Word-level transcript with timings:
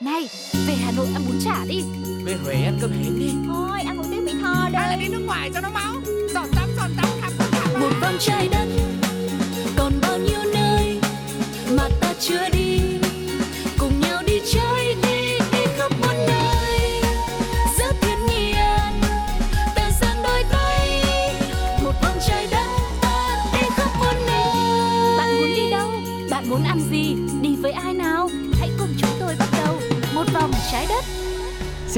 Này, 0.00 0.28
về 0.66 0.74
Hà 0.74 0.92
Nội 0.96 1.06
ăn 1.14 1.22
bún 1.26 1.38
chả 1.44 1.64
đi. 1.68 1.82
Về 2.24 2.36
Huế 2.44 2.54
ăn 2.54 2.78
cơm 2.80 2.90
hến 2.90 3.18
đi. 3.18 3.32
Thôi, 3.46 3.80
ăn 3.86 3.96
một 3.96 4.04
tiếng 4.10 4.24
Mỹ 4.24 4.32
Tho 4.40 4.68
đây 4.72 4.82
Hay 4.82 4.88
là 4.90 4.96
đi 4.96 5.08
nước 5.08 5.22
ngoài 5.26 5.50
cho 5.54 5.60
nó 5.60 5.70
máu. 5.70 5.94
Giọt 6.34 6.46
tắm, 6.56 6.68
giọt 6.76 6.88
tắm, 6.96 7.08
khắp 7.20 7.32
khắp. 7.52 7.80
Một 7.80 7.90
vòng 8.00 8.16
trái 8.20 8.48
đất 8.48 8.87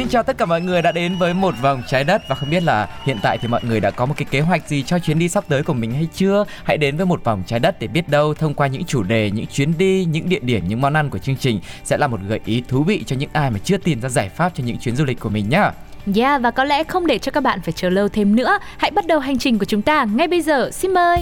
Xin 0.01 0.09
chào 0.09 0.23
tất 0.23 0.39
cả 0.39 0.47
mọi 0.47 0.61
người 0.61 0.83
đã 0.83 0.93
đến 0.93 1.17
với 1.17 1.35
một 1.35 1.55
vòng 1.63 1.83
trái 1.89 2.05
đất 2.05 2.29
và 2.29 2.35
không 2.35 2.51
biết 2.51 2.63
là 2.63 2.89
hiện 3.05 3.17
tại 3.23 3.39
thì 3.39 3.49
mọi 3.49 3.61
người 3.65 3.81
đã 3.81 3.91
có 3.91 4.07
một 4.07 4.15
cái 4.17 4.27
kế 4.31 4.41
hoạch 4.41 4.69
gì 4.69 4.83
cho 4.83 4.99
chuyến 4.99 5.19
đi 5.19 5.29
sắp 5.29 5.45
tới 5.49 5.63
của 5.63 5.73
mình 5.73 5.93
hay 5.93 6.09
chưa? 6.15 6.45
Hãy 6.65 6.77
đến 6.77 6.97
với 6.97 7.07
một 7.07 7.25
vòng 7.25 7.43
trái 7.47 7.59
đất 7.59 7.81
để 7.81 7.87
biết 7.87 8.09
đâu 8.09 8.35
thông 8.35 8.55
qua 8.55 8.67
những 8.67 8.85
chủ 8.85 9.03
đề, 9.03 9.31
những 9.31 9.47
chuyến 9.47 9.79
đi, 9.79 10.05
những 10.05 10.29
địa 10.29 10.39
điểm, 10.43 10.69
những 10.69 10.81
món 10.81 10.95
ăn 10.95 11.11
của 11.11 11.19
chương 11.19 11.37
trình 11.37 11.61
sẽ 11.85 11.97
là 11.97 12.07
một 12.07 12.21
gợi 12.29 12.41
ý 12.45 12.63
thú 12.69 12.83
vị 12.83 13.05
cho 13.07 13.17
những 13.17 13.31
ai 13.33 13.51
mà 13.51 13.59
chưa 13.65 13.77
tìm 13.77 14.01
ra 14.01 14.09
giải 14.09 14.29
pháp 14.29 14.53
cho 14.55 14.65
những 14.65 14.79
chuyến 14.79 14.97
du 14.97 15.05
lịch 15.05 15.21
của 15.21 15.29
mình 15.29 15.49
nhá. 15.49 15.73
Yeah, 16.17 16.43
và 16.43 16.51
có 16.51 16.65
lẽ 16.65 16.85
không 16.85 17.07
để 17.07 17.19
cho 17.19 17.33
các 17.33 17.43
bạn 17.43 17.61
phải 17.65 17.73
chờ 17.73 17.91
lâu 17.91 18.09
thêm 18.09 18.37
nữa, 18.37 18.59
hãy 18.79 18.91
bắt 18.91 19.07
đầu 19.07 19.19
hành 19.19 19.39
trình 19.39 19.59
của 19.59 19.65
chúng 19.65 19.83
ta 19.83 20.05
ngay 20.05 20.29
bây 20.29 20.43
giờ. 20.43 20.71
Xin 20.73 20.95
mời. 20.95 21.19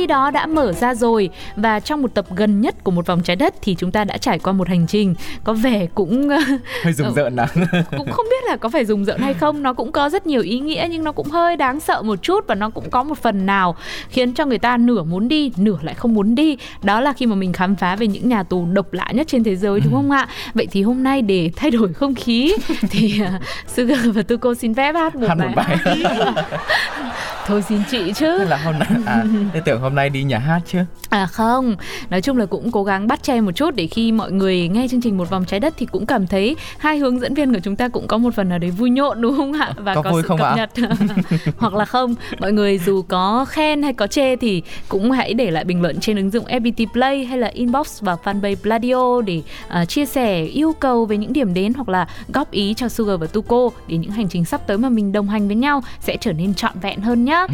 Đi 0.00 0.06
đó 0.06 0.30
đã 0.30 0.46
mở 0.46 0.72
ra 0.72 0.94
rồi 0.94 1.30
và 1.56 1.80
trong 1.80 2.02
một 2.02 2.14
tập 2.14 2.26
gần 2.36 2.60
nhất 2.60 2.84
của 2.84 2.90
một 2.90 3.06
vòng 3.06 3.20
trái 3.22 3.36
đất 3.36 3.54
thì 3.62 3.74
chúng 3.78 3.90
ta 3.92 4.04
đã 4.04 4.16
trải 4.16 4.38
qua 4.38 4.52
một 4.52 4.68
hành 4.68 4.86
trình 4.86 5.14
có 5.44 5.52
vẻ 5.52 5.86
cũng 5.94 6.28
Hơi 6.84 6.92
rùng 6.92 7.06
Ừ. 7.06 7.12
rợn 7.16 7.36
à? 7.36 7.46
cũng 7.98 8.10
không 8.12 8.26
biết 8.30 8.44
là 8.50 8.56
có 8.56 8.68
phải 8.68 8.84
rùng 8.84 9.04
rợn 9.04 9.20
hay 9.20 9.34
không 9.34 9.62
nó 9.62 9.72
cũng 9.72 9.92
có 9.92 10.08
rất 10.10 10.26
nhiều 10.26 10.42
ý 10.42 10.58
nghĩa 10.60 10.86
nhưng 10.90 11.04
nó 11.04 11.12
cũng 11.12 11.30
hơi 11.30 11.56
đáng 11.56 11.80
sợ 11.80 12.02
một 12.02 12.22
chút 12.22 12.44
và 12.46 12.54
nó 12.54 12.70
cũng 12.70 12.90
có 12.90 13.02
một 13.02 13.18
phần 13.18 13.46
nào 13.46 13.76
khiến 14.08 14.32
cho 14.34 14.44
người 14.46 14.58
ta 14.58 14.76
nửa 14.76 15.02
muốn 15.02 15.28
đi 15.28 15.52
nửa 15.56 15.76
lại 15.82 15.94
không 15.94 16.14
muốn 16.14 16.34
đi 16.34 16.56
đó 16.82 17.00
là 17.00 17.12
khi 17.12 17.26
mà 17.26 17.34
mình 17.34 17.52
khám 17.52 17.76
phá 17.76 17.96
về 17.96 18.06
những 18.06 18.28
nhà 18.28 18.42
tù 18.42 18.66
độc 18.72 18.92
lạ 18.92 19.06
nhất 19.12 19.26
trên 19.30 19.44
thế 19.44 19.56
giới 19.56 19.80
đúng 19.80 19.92
không 19.94 20.10
ạ 20.10 20.28
vậy 20.54 20.68
thì 20.70 20.82
hôm 20.82 21.02
nay 21.02 21.22
để 21.22 21.50
thay 21.56 21.70
đổi 21.70 21.92
không 21.92 22.14
khí 22.14 22.52
thì 22.90 23.20
uh, 23.36 23.42
Sugar 23.76 24.06
và 24.14 24.22
Tuko 24.22 24.54
xin 24.54 24.74
phép 24.74 24.92
hát 24.94 25.14
một 25.16 25.28
Hát 25.28 25.38
một 25.38 25.44
bài 25.56 25.76
bài. 25.84 25.98
thôi 27.46 27.62
xin 27.68 27.78
chị 27.90 28.12
chứ 28.16 28.38
là 28.44 28.56
hôm 28.56 28.74
nay 28.78 28.88
à, 29.06 29.24
tưởng 29.64 29.80
hôm 29.80 29.89
nay 29.94 30.10
đi 30.10 30.22
nhà 30.22 30.38
hát 30.38 30.60
chứ. 30.66 30.78
À 31.10 31.26
không, 31.26 31.76
nói 32.10 32.20
chung 32.22 32.36
là 32.38 32.46
cũng 32.46 32.70
cố 32.72 32.84
gắng 32.84 33.06
bắt 33.06 33.22
chen 33.22 33.44
một 33.44 33.52
chút 33.52 33.74
để 33.74 33.86
khi 33.86 34.12
mọi 34.12 34.32
người 34.32 34.68
nghe 34.68 34.88
chương 34.88 35.00
trình 35.00 35.16
một 35.16 35.30
vòng 35.30 35.44
trái 35.44 35.60
đất 35.60 35.74
thì 35.76 35.86
cũng 35.86 36.06
cảm 36.06 36.26
thấy 36.26 36.56
hai 36.78 36.98
hướng 36.98 37.20
dẫn 37.20 37.34
viên 37.34 37.52
của 37.54 37.60
chúng 37.62 37.76
ta 37.76 37.88
cũng 37.88 38.06
có 38.06 38.18
một 38.18 38.34
phần 38.34 38.48
nào 38.48 38.58
đấy 38.58 38.70
vui 38.70 38.90
nhộn 38.90 39.20
đúng 39.20 39.36
không 39.36 39.52
ạ? 39.52 39.72
Và 39.76 39.94
Có 39.94 40.02
vui 40.12 40.22
sự 40.22 40.28
không 40.28 40.38
cập 40.38 40.46
ạ? 40.46 40.54
nhật. 40.56 40.70
Hoặc 41.58 41.74
là 41.74 41.84
không, 41.84 42.14
mọi 42.40 42.52
người 42.52 42.78
dù 42.78 43.02
có 43.02 43.44
khen 43.48 43.82
hay 43.82 43.92
có 43.92 44.06
chê 44.06 44.36
thì 44.36 44.62
cũng 44.88 45.10
hãy 45.12 45.34
để 45.34 45.50
lại 45.50 45.64
bình 45.64 45.82
luận 45.82 46.00
trên 46.00 46.16
ứng 46.16 46.30
dụng 46.30 46.44
FPT 46.44 46.86
Play 46.92 47.24
hay 47.24 47.38
là 47.38 47.48
inbox 47.48 48.02
vào 48.02 48.18
fanpage 48.24 48.56
Pladio 48.56 49.20
để 49.26 49.42
à, 49.68 49.84
chia 49.84 50.06
sẻ 50.06 50.42
yêu 50.42 50.72
cầu 50.80 51.04
về 51.06 51.16
những 51.16 51.32
điểm 51.32 51.54
đến 51.54 51.72
hoặc 51.74 51.88
là 51.88 52.06
góp 52.28 52.50
ý 52.50 52.74
cho 52.74 52.88
Sugar 52.88 53.20
và 53.20 53.26
Tuko 53.26 53.68
để 53.88 53.96
những 53.96 54.10
hành 54.10 54.28
trình 54.28 54.44
sắp 54.44 54.66
tới 54.66 54.78
mà 54.78 54.88
mình 54.88 55.12
đồng 55.12 55.28
hành 55.28 55.46
với 55.46 55.56
nhau 55.56 55.82
sẽ 56.00 56.16
trở 56.20 56.32
nên 56.32 56.54
trọn 56.54 56.72
vẹn 56.82 57.00
hơn 57.00 57.24
nhá. 57.24 57.46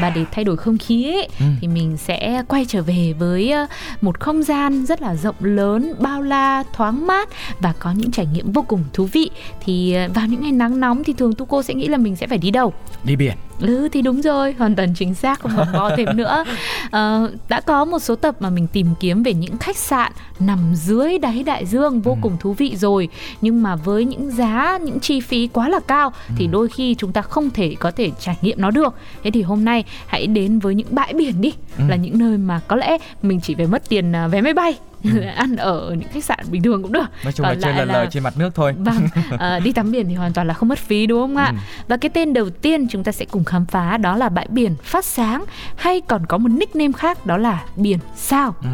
Và 0.00 0.10
để 0.10 0.24
thay 0.32 0.44
đổi 0.44 0.56
không 0.56 0.78
khí 0.78 1.12
ấy, 1.12 1.28
Ừ. 1.40 1.46
thì 1.60 1.68
mình 1.68 1.83
sẽ 1.96 2.42
quay 2.48 2.64
trở 2.68 2.82
về 2.82 3.14
với 3.18 3.50
ờ, 3.50 3.66
một 4.00 4.20
không 4.20 4.42
gian 4.42 4.86
rất 4.86 5.02
là 5.02 5.14
rộng 5.14 5.34
lớn, 5.40 5.94
bao 5.98 6.22
la, 6.22 6.64
thoáng 6.72 7.06
mát 7.06 7.28
và 7.60 7.72
có 7.78 7.92
những 7.92 8.10
trải 8.10 8.26
nghiệm 8.26 8.52
vô 8.52 8.62
cùng 8.62 8.84
thú 8.92 9.08
vị. 9.12 9.30
Thì 9.64 9.94
ờ, 9.94 10.08
vào 10.14 10.26
những 10.26 10.42
ngày 10.42 10.52
nắng 10.52 10.80
nóng 10.80 11.04
thì 11.04 11.12
thường 11.12 11.34
tu 11.34 11.46
cô 11.46 11.62
sẽ 11.62 11.74
nghĩ 11.74 11.88
là 11.88 11.98
mình 11.98 12.16
sẽ 12.16 12.26
phải 12.26 12.38
đi 12.38 12.50
đâu? 12.50 12.72
Đi 13.04 13.16
biển. 13.16 13.36
Ừ 13.60 13.88
thì 13.92 14.02
đúng 14.02 14.22
rồi, 14.22 14.52
hoàn 14.58 14.76
toàn 14.76 14.94
chính 14.94 15.14
xác 15.14 15.40
không 15.40 15.52
còn 15.56 15.68
bo 15.72 15.90
thêm 15.96 16.08
nữa. 16.16 16.44
Ờ, 16.90 17.30
đã 17.48 17.60
có 17.60 17.84
một 17.84 17.98
số 17.98 18.14
tập 18.16 18.34
mà 18.40 18.50
mình 18.50 18.66
tìm 18.66 18.86
kiếm 19.00 19.22
về 19.22 19.34
những 19.34 19.56
khách 19.58 19.76
sạn 19.76 20.12
nằm 20.40 20.58
dưới 20.74 21.18
đáy 21.18 21.42
đại 21.42 21.66
dương 21.66 22.00
vô 22.00 22.10
Ừ. 22.12 22.16
cùng 22.22 22.36
thú 22.40 22.52
vị 22.52 22.76
rồi, 22.76 23.08
nhưng 23.40 23.62
mà 23.62 23.76
với 23.76 24.04
những 24.04 24.30
giá, 24.30 24.78
những 24.82 25.00
chi 25.00 25.20
phí 25.20 25.46
quá 25.52 25.68
là 25.68 25.80
cao 25.88 26.12
thì 26.36 26.46
đôi 26.46 26.68
khi 26.68 26.94
chúng 26.98 27.12
ta 27.12 27.22
không 27.22 27.50
thể 27.50 27.74
có 27.80 27.90
thể 27.90 28.10
trải 28.20 28.36
nghiệm 28.42 28.60
nó 28.60 28.70
được. 28.70 28.94
Thế 29.22 29.30
thì 29.30 29.42
hôm 29.42 29.64
nay 29.64 29.84
hãy 30.06 30.26
đến 30.26 30.58
với 30.58 30.74
những 30.74 30.88
bãi 30.90 31.12
biển 31.12 31.40
đi, 31.40 31.52
Ừ. 31.78 31.84
là 31.88 31.96
những 31.96 32.18
nơi 32.18 32.38
mà 32.38 32.60
có 32.68 32.76
lẽ 32.76 32.98
mình 33.22 33.40
chỉ 33.40 33.54
phải 33.54 33.66
mất 33.66 33.88
tiền 33.88 34.12
à, 34.16 34.28
vé 34.28 34.40
máy 34.40 34.54
bay. 34.54 34.78
ăn 35.36 35.56
ở 35.56 35.94
những 35.98 36.08
khách 36.12 36.24
sạn 36.24 36.38
bình 36.50 36.62
thường 36.62 36.82
cũng 36.82 36.92
được 36.92 37.06
Nói 37.24 37.32
chung 37.32 37.44
Còn 37.44 37.58
là 37.58 37.60
chơi 37.62 37.72
lờ 37.74 37.84
lờ 37.84 38.06
trên 38.10 38.22
mặt 38.22 38.34
nước 38.38 38.54
thôi. 38.54 38.74
Vâng, 38.78 39.08
à, 39.38 39.58
đi 39.64 39.72
tắm 39.72 39.92
biển 39.92 40.08
thì 40.08 40.14
hoàn 40.14 40.32
toàn 40.32 40.46
là 40.46 40.54
không 40.54 40.68
mất 40.68 40.78
phí 40.78 41.06
đúng 41.06 41.20
không 41.20 41.36
ạ? 41.36 41.46
Ừ. 41.50 41.56
Và 41.88 41.96
cái 41.96 42.08
tên 42.08 42.32
đầu 42.32 42.50
tiên 42.50 42.88
chúng 42.88 43.04
ta 43.04 43.12
sẽ 43.12 43.24
cùng 43.24 43.44
khám 43.44 43.66
phá 43.66 43.96
đó 43.96 44.16
là 44.16 44.28
bãi 44.28 44.46
biển 44.50 44.74
phát 44.82 45.04
sáng 45.04 45.44
hay 45.76 46.00
còn 46.00 46.26
có 46.26 46.38
một 46.38 46.48
nickname 46.48 46.92
khác 46.92 47.26
đó 47.26 47.36
là 47.36 47.64
biển 47.76 47.98
sao. 48.16 48.54
Ừ. 48.62 48.68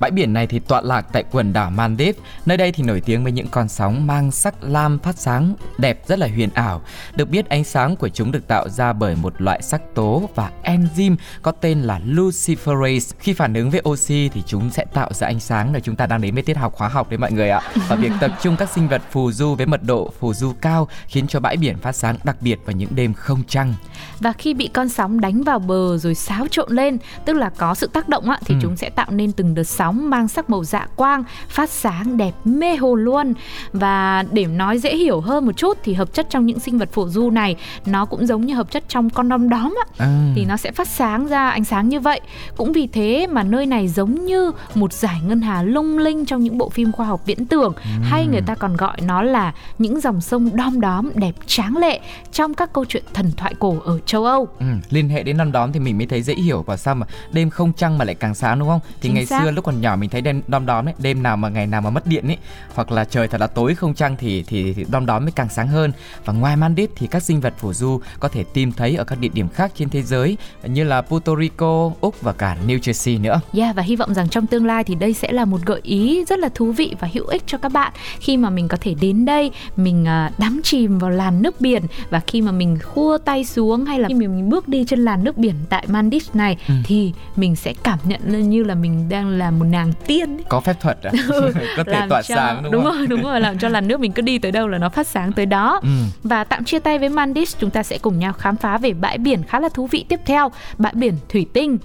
Bãi 0.00 0.10
biển 0.10 0.32
này 0.32 0.46
thì 0.46 0.58
tọa 0.58 0.80
lạc 0.80 1.06
tại 1.12 1.24
quần 1.30 1.52
đảo 1.52 1.70
Maldives. 1.70 2.16
Nơi 2.46 2.56
đây 2.56 2.72
thì 2.72 2.82
nổi 2.82 3.00
tiếng 3.00 3.22
với 3.22 3.32
những 3.32 3.48
con 3.48 3.68
sóng 3.68 4.06
mang 4.06 4.30
sắc 4.30 4.54
lam 4.64 4.98
phát 4.98 5.18
sáng 5.18 5.54
đẹp 5.78 6.02
rất 6.06 6.18
là 6.18 6.26
huyền 6.26 6.48
ảo. 6.54 6.82
Được 7.16 7.30
biết 7.30 7.48
ánh 7.48 7.64
sáng 7.64 7.96
của 7.96 8.08
chúng 8.08 8.32
được 8.32 8.48
tạo 8.48 8.68
ra 8.68 8.92
bởi 8.92 9.16
một 9.22 9.42
loại 9.42 9.62
sắc 9.62 9.82
tố 9.94 10.28
và 10.34 10.50
enzyme 10.62 11.16
có 11.42 11.52
tên 11.52 11.80
là 11.80 12.00
luciferase. 12.06 13.14
Khi 13.18 13.32
phản 13.32 13.54
ứng 13.54 13.70
với 13.70 13.82
oxy 13.88 14.28
thì 14.28 14.42
chúng 14.46 14.70
sẽ 14.70 14.84
tạo 14.94 15.12
ra 15.12 15.26
ánh 15.26 15.40
sáng 15.40 15.67
rồi 15.72 15.80
chúng 15.80 15.96
ta 15.96 16.06
đang 16.06 16.20
đến 16.20 16.34
với 16.34 16.42
tiết 16.42 16.56
học 16.56 16.72
khóa 16.74 16.88
học 16.88 17.10
đấy 17.10 17.18
mọi 17.18 17.32
người 17.32 17.50
ạ. 17.50 17.60
Và 17.88 17.96
việc 17.96 18.12
tập 18.20 18.30
trung 18.42 18.56
các 18.56 18.68
sinh 18.70 18.88
vật 18.88 19.02
phù 19.10 19.32
du 19.32 19.54
với 19.54 19.66
mật 19.66 19.80
độ 19.84 20.12
phù 20.20 20.34
du 20.34 20.52
cao 20.60 20.88
khiến 21.06 21.26
cho 21.26 21.40
bãi 21.40 21.56
biển 21.56 21.76
phát 21.78 21.92
sáng 21.92 22.16
đặc 22.24 22.36
biệt 22.40 22.58
vào 22.66 22.76
những 22.76 22.90
đêm 22.94 23.14
không 23.14 23.42
trăng. 23.48 23.74
Và 24.20 24.32
khi 24.32 24.54
bị 24.54 24.68
con 24.74 24.88
sóng 24.88 25.20
đánh 25.20 25.42
vào 25.42 25.58
bờ 25.58 25.98
rồi 25.98 26.14
xáo 26.14 26.46
trộn 26.50 26.72
lên, 26.72 26.98
tức 27.24 27.32
là 27.32 27.50
có 27.50 27.74
sự 27.74 27.86
tác 27.86 28.08
động 28.08 28.30
á, 28.30 28.38
thì 28.44 28.54
Ừ. 28.54 28.58
chúng 28.62 28.76
sẽ 28.76 28.90
tạo 28.90 29.06
nên 29.10 29.32
từng 29.32 29.54
đợt 29.54 29.64
sóng 29.64 30.10
mang 30.10 30.28
sắc 30.28 30.50
màu 30.50 30.64
dạ 30.64 30.86
quang, 30.96 31.24
phát 31.48 31.70
sáng 31.70 32.16
đẹp 32.16 32.32
mê 32.44 32.76
hồn 32.76 33.04
luôn. 33.04 33.34
Và 33.72 34.24
để 34.32 34.44
nói 34.46 34.78
dễ 34.78 34.96
hiểu 34.96 35.20
hơn 35.20 35.46
một 35.46 35.52
chút 35.56 35.78
thì 35.84 35.94
hợp 35.94 36.14
chất 36.14 36.26
trong 36.30 36.46
những 36.46 36.60
sinh 36.60 36.78
vật 36.78 36.88
phù 36.92 37.08
du 37.08 37.30
này 37.30 37.56
nó 37.86 38.04
cũng 38.04 38.26
giống 38.26 38.46
như 38.46 38.54
hợp 38.54 38.70
chất 38.70 38.84
trong 38.88 39.10
con 39.10 39.28
đom 39.28 39.48
đóm 39.48 39.74
á, 39.88 39.94
À. 40.06 40.32
thì 40.36 40.44
nó 40.44 40.56
sẽ 40.56 40.72
phát 40.72 40.88
sáng 40.88 41.26
ra 41.26 41.48
ánh 41.50 41.64
sáng 41.64 41.88
như 41.88 42.00
vậy. 42.00 42.20
Cũng 42.56 42.72
vì 42.72 42.86
thế 42.86 43.26
mà 43.30 43.42
nơi 43.42 43.66
này 43.66 43.88
giống 43.88 44.24
như 44.24 44.52
một 44.74 44.92
giải 44.92 45.20
ngân 45.26 45.40
hà 45.40 45.57
lung 45.62 45.98
linh 45.98 46.24
trong 46.24 46.42
những 46.42 46.58
bộ 46.58 46.68
phim 46.68 46.92
khoa 46.92 47.06
học 47.06 47.26
viễn 47.26 47.46
tưởng 47.46 47.72
hay 48.02 48.26
người 48.26 48.40
ta 48.40 48.54
còn 48.54 48.76
gọi 48.76 48.96
nó 49.00 49.22
là 49.22 49.54
những 49.78 50.00
dòng 50.00 50.20
sông 50.20 50.56
đom 50.56 50.80
đóm 50.80 51.10
đẹp 51.14 51.34
tráng 51.46 51.76
lệ 51.76 52.00
trong 52.32 52.54
các 52.54 52.72
câu 52.72 52.84
chuyện 52.84 53.02
thần 53.14 53.32
thoại 53.36 53.54
cổ 53.58 53.76
ở 53.84 53.98
châu 54.06 54.24
Âu. 54.24 54.48
Ừ, 54.58 54.66
liên 54.90 55.08
hệ 55.08 55.22
đến 55.22 55.36
năm 55.36 55.52
đóm 55.52 55.72
thì 55.72 55.80
mình 55.80 55.98
mới 55.98 56.06
thấy 56.06 56.22
dễ 56.22 56.34
hiểu 56.34 56.62
và 56.62 56.76
sao 56.76 56.94
mà 56.94 57.06
đêm 57.32 57.50
không 57.50 57.72
trăng 57.72 57.98
mà 57.98 58.04
lại 58.04 58.14
càng 58.14 58.34
sáng 58.34 58.58
đúng 58.58 58.68
không? 58.68 58.80
Thì 58.88 58.96
Chính 59.00 59.14
ngày 59.14 59.26
xác. 59.26 59.42
xưa 59.42 59.50
lúc 59.50 59.64
còn 59.64 59.80
nhỏ 59.80 59.96
mình 59.96 60.10
thấy 60.10 60.20
đêm 60.20 60.42
đom 60.46 60.66
đóm 60.66 60.88
ấy, 60.88 60.94
đêm 60.98 61.22
nào 61.22 61.36
mà 61.36 61.48
ngày 61.48 61.66
nào 61.66 61.80
mà 61.80 61.90
mất 61.90 62.06
điện 62.06 62.26
ấy, 62.26 62.38
hoặc 62.74 62.92
là 62.92 63.04
trời 63.04 63.28
thật 63.28 63.40
là 63.40 63.46
tối 63.46 63.74
không 63.74 63.94
trăng 63.94 64.16
thì 64.18 64.44
thì, 64.46 64.72
thì 64.72 64.84
đom 64.90 65.06
đóm 65.06 65.24
mới 65.24 65.32
càng 65.32 65.48
sáng 65.48 65.68
hơn. 65.68 65.92
Và 66.24 66.32
ngoài 66.32 66.56
Maldives 66.56 66.96
thì 66.96 67.06
các 67.06 67.22
sinh 67.22 67.40
vật 67.40 67.54
phù 67.58 67.72
du 67.72 68.00
có 68.20 68.28
thể 68.28 68.44
tìm 68.52 68.72
thấy 68.72 68.96
ở 68.96 69.04
các 69.04 69.18
địa 69.18 69.28
điểm 69.28 69.48
khác 69.48 69.72
trên 69.74 69.88
thế 69.88 70.02
giới 70.02 70.36
như 70.62 70.84
là 70.84 71.02
Puerto 71.02 71.36
Rico, 71.36 71.90
Úc 72.00 72.22
và 72.22 72.32
cả 72.32 72.56
New 72.66 72.78
Jersey 72.78 73.20
nữa. 73.20 73.40
Yeah 73.54 73.76
và 73.76 73.82
hy 73.82 73.96
vọng 73.96 74.14
rằng 74.14 74.28
trong 74.28 74.46
tương 74.46 74.66
lai 74.66 74.84
thì 74.84 74.94
đây 74.94 75.12
sẽ 75.14 75.32
là 75.32 75.44
một 75.50 75.60
gợi 75.66 75.80
ý 75.82 76.24
rất 76.24 76.38
là 76.38 76.48
thú 76.54 76.72
vị 76.72 76.94
và 77.00 77.08
hữu 77.12 77.26
ích 77.26 77.42
cho 77.46 77.58
các 77.58 77.72
bạn 77.72 77.92
khi 78.20 78.36
mà 78.36 78.50
mình 78.50 78.68
có 78.68 78.76
thể 78.80 78.94
đến 79.00 79.24
đây, 79.24 79.50
mình 79.76 80.04
à, 80.08 80.30
đắm 80.38 80.60
chìm 80.64 80.98
vào 80.98 81.10
làn 81.10 81.42
nước 81.42 81.60
biển 81.60 81.82
và 82.10 82.20
khi 82.26 82.42
mà 82.42 82.52
mình 82.52 82.78
khua 82.84 83.18
tay 83.18 83.44
xuống 83.44 83.84
hay 83.84 83.98
là 83.98 84.08
khi 84.08 84.14
mình 84.14 84.48
bước 84.48 84.68
đi 84.68 84.84
trên 84.88 84.98
làn 84.98 85.24
nước 85.24 85.36
biển 85.38 85.54
tại 85.68 85.84
Maldives 85.88 86.34
này 86.34 86.56
Ừ. 86.68 86.74
thì 86.84 87.12
mình 87.36 87.56
sẽ 87.56 87.74
cảm 87.82 87.98
nhận 88.04 88.50
như 88.50 88.64
là 88.64 88.74
mình 88.74 89.08
đang 89.08 89.28
là 89.28 89.50
một 89.50 89.64
nàng 89.64 89.92
tiên 90.06 90.36
ấy. 90.36 90.44
Có 90.48 90.60
phép 90.60 90.76
thuật 90.80 90.98
à? 91.02 91.10
có 91.76 91.84
thể 91.84 91.92
làm 91.92 92.08
tỏa 92.08 92.22
cho, 92.22 92.34
sáng 92.34 92.62
đúng, 92.62 92.72
đúng 92.72 92.84
không? 92.84 92.96
rồi 92.96 93.06
đúng 93.06 93.22
rồi 93.22 93.40
làm 93.40 93.58
cho 93.58 93.68
làn 93.68 93.88
nước 93.88 94.00
mình 94.00 94.12
cứ 94.12 94.22
đi 94.22 94.38
tới 94.38 94.52
đâu 94.52 94.68
là 94.68 94.78
nó 94.78 94.88
phát 94.88 95.06
sáng 95.06 95.32
tới 95.32 95.46
đó 95.46 95.80
Ừ. 95.82 95.88
và 96.24 96.44
tạm 96.44 96.64
chia 96.64 96.78
tay 96.78 96.98
với 96.98 97.08
Maldives 97.08 97.56
chúng 97.58 97.70
ta 97.70 97.82
sẽ 97.82 97.98
cùng 97.98 98.18
nhau 98.18 98.32
khám 98.32 98.56
phá 98.56 98.78
về 98.78 98.92
bãi 98.92 99.18
biển 99.18 99.42
khá 99.48 99.60
là 99.60 99.68
thú 99.68 99.86
vị 99.86 100.04
tiếp 100.08 100.20
theo 100.26 100.50
bãi 100.78 100.92
biển 100.96 101.14
thủy 101.28 101.46
tinh 101.52 101.78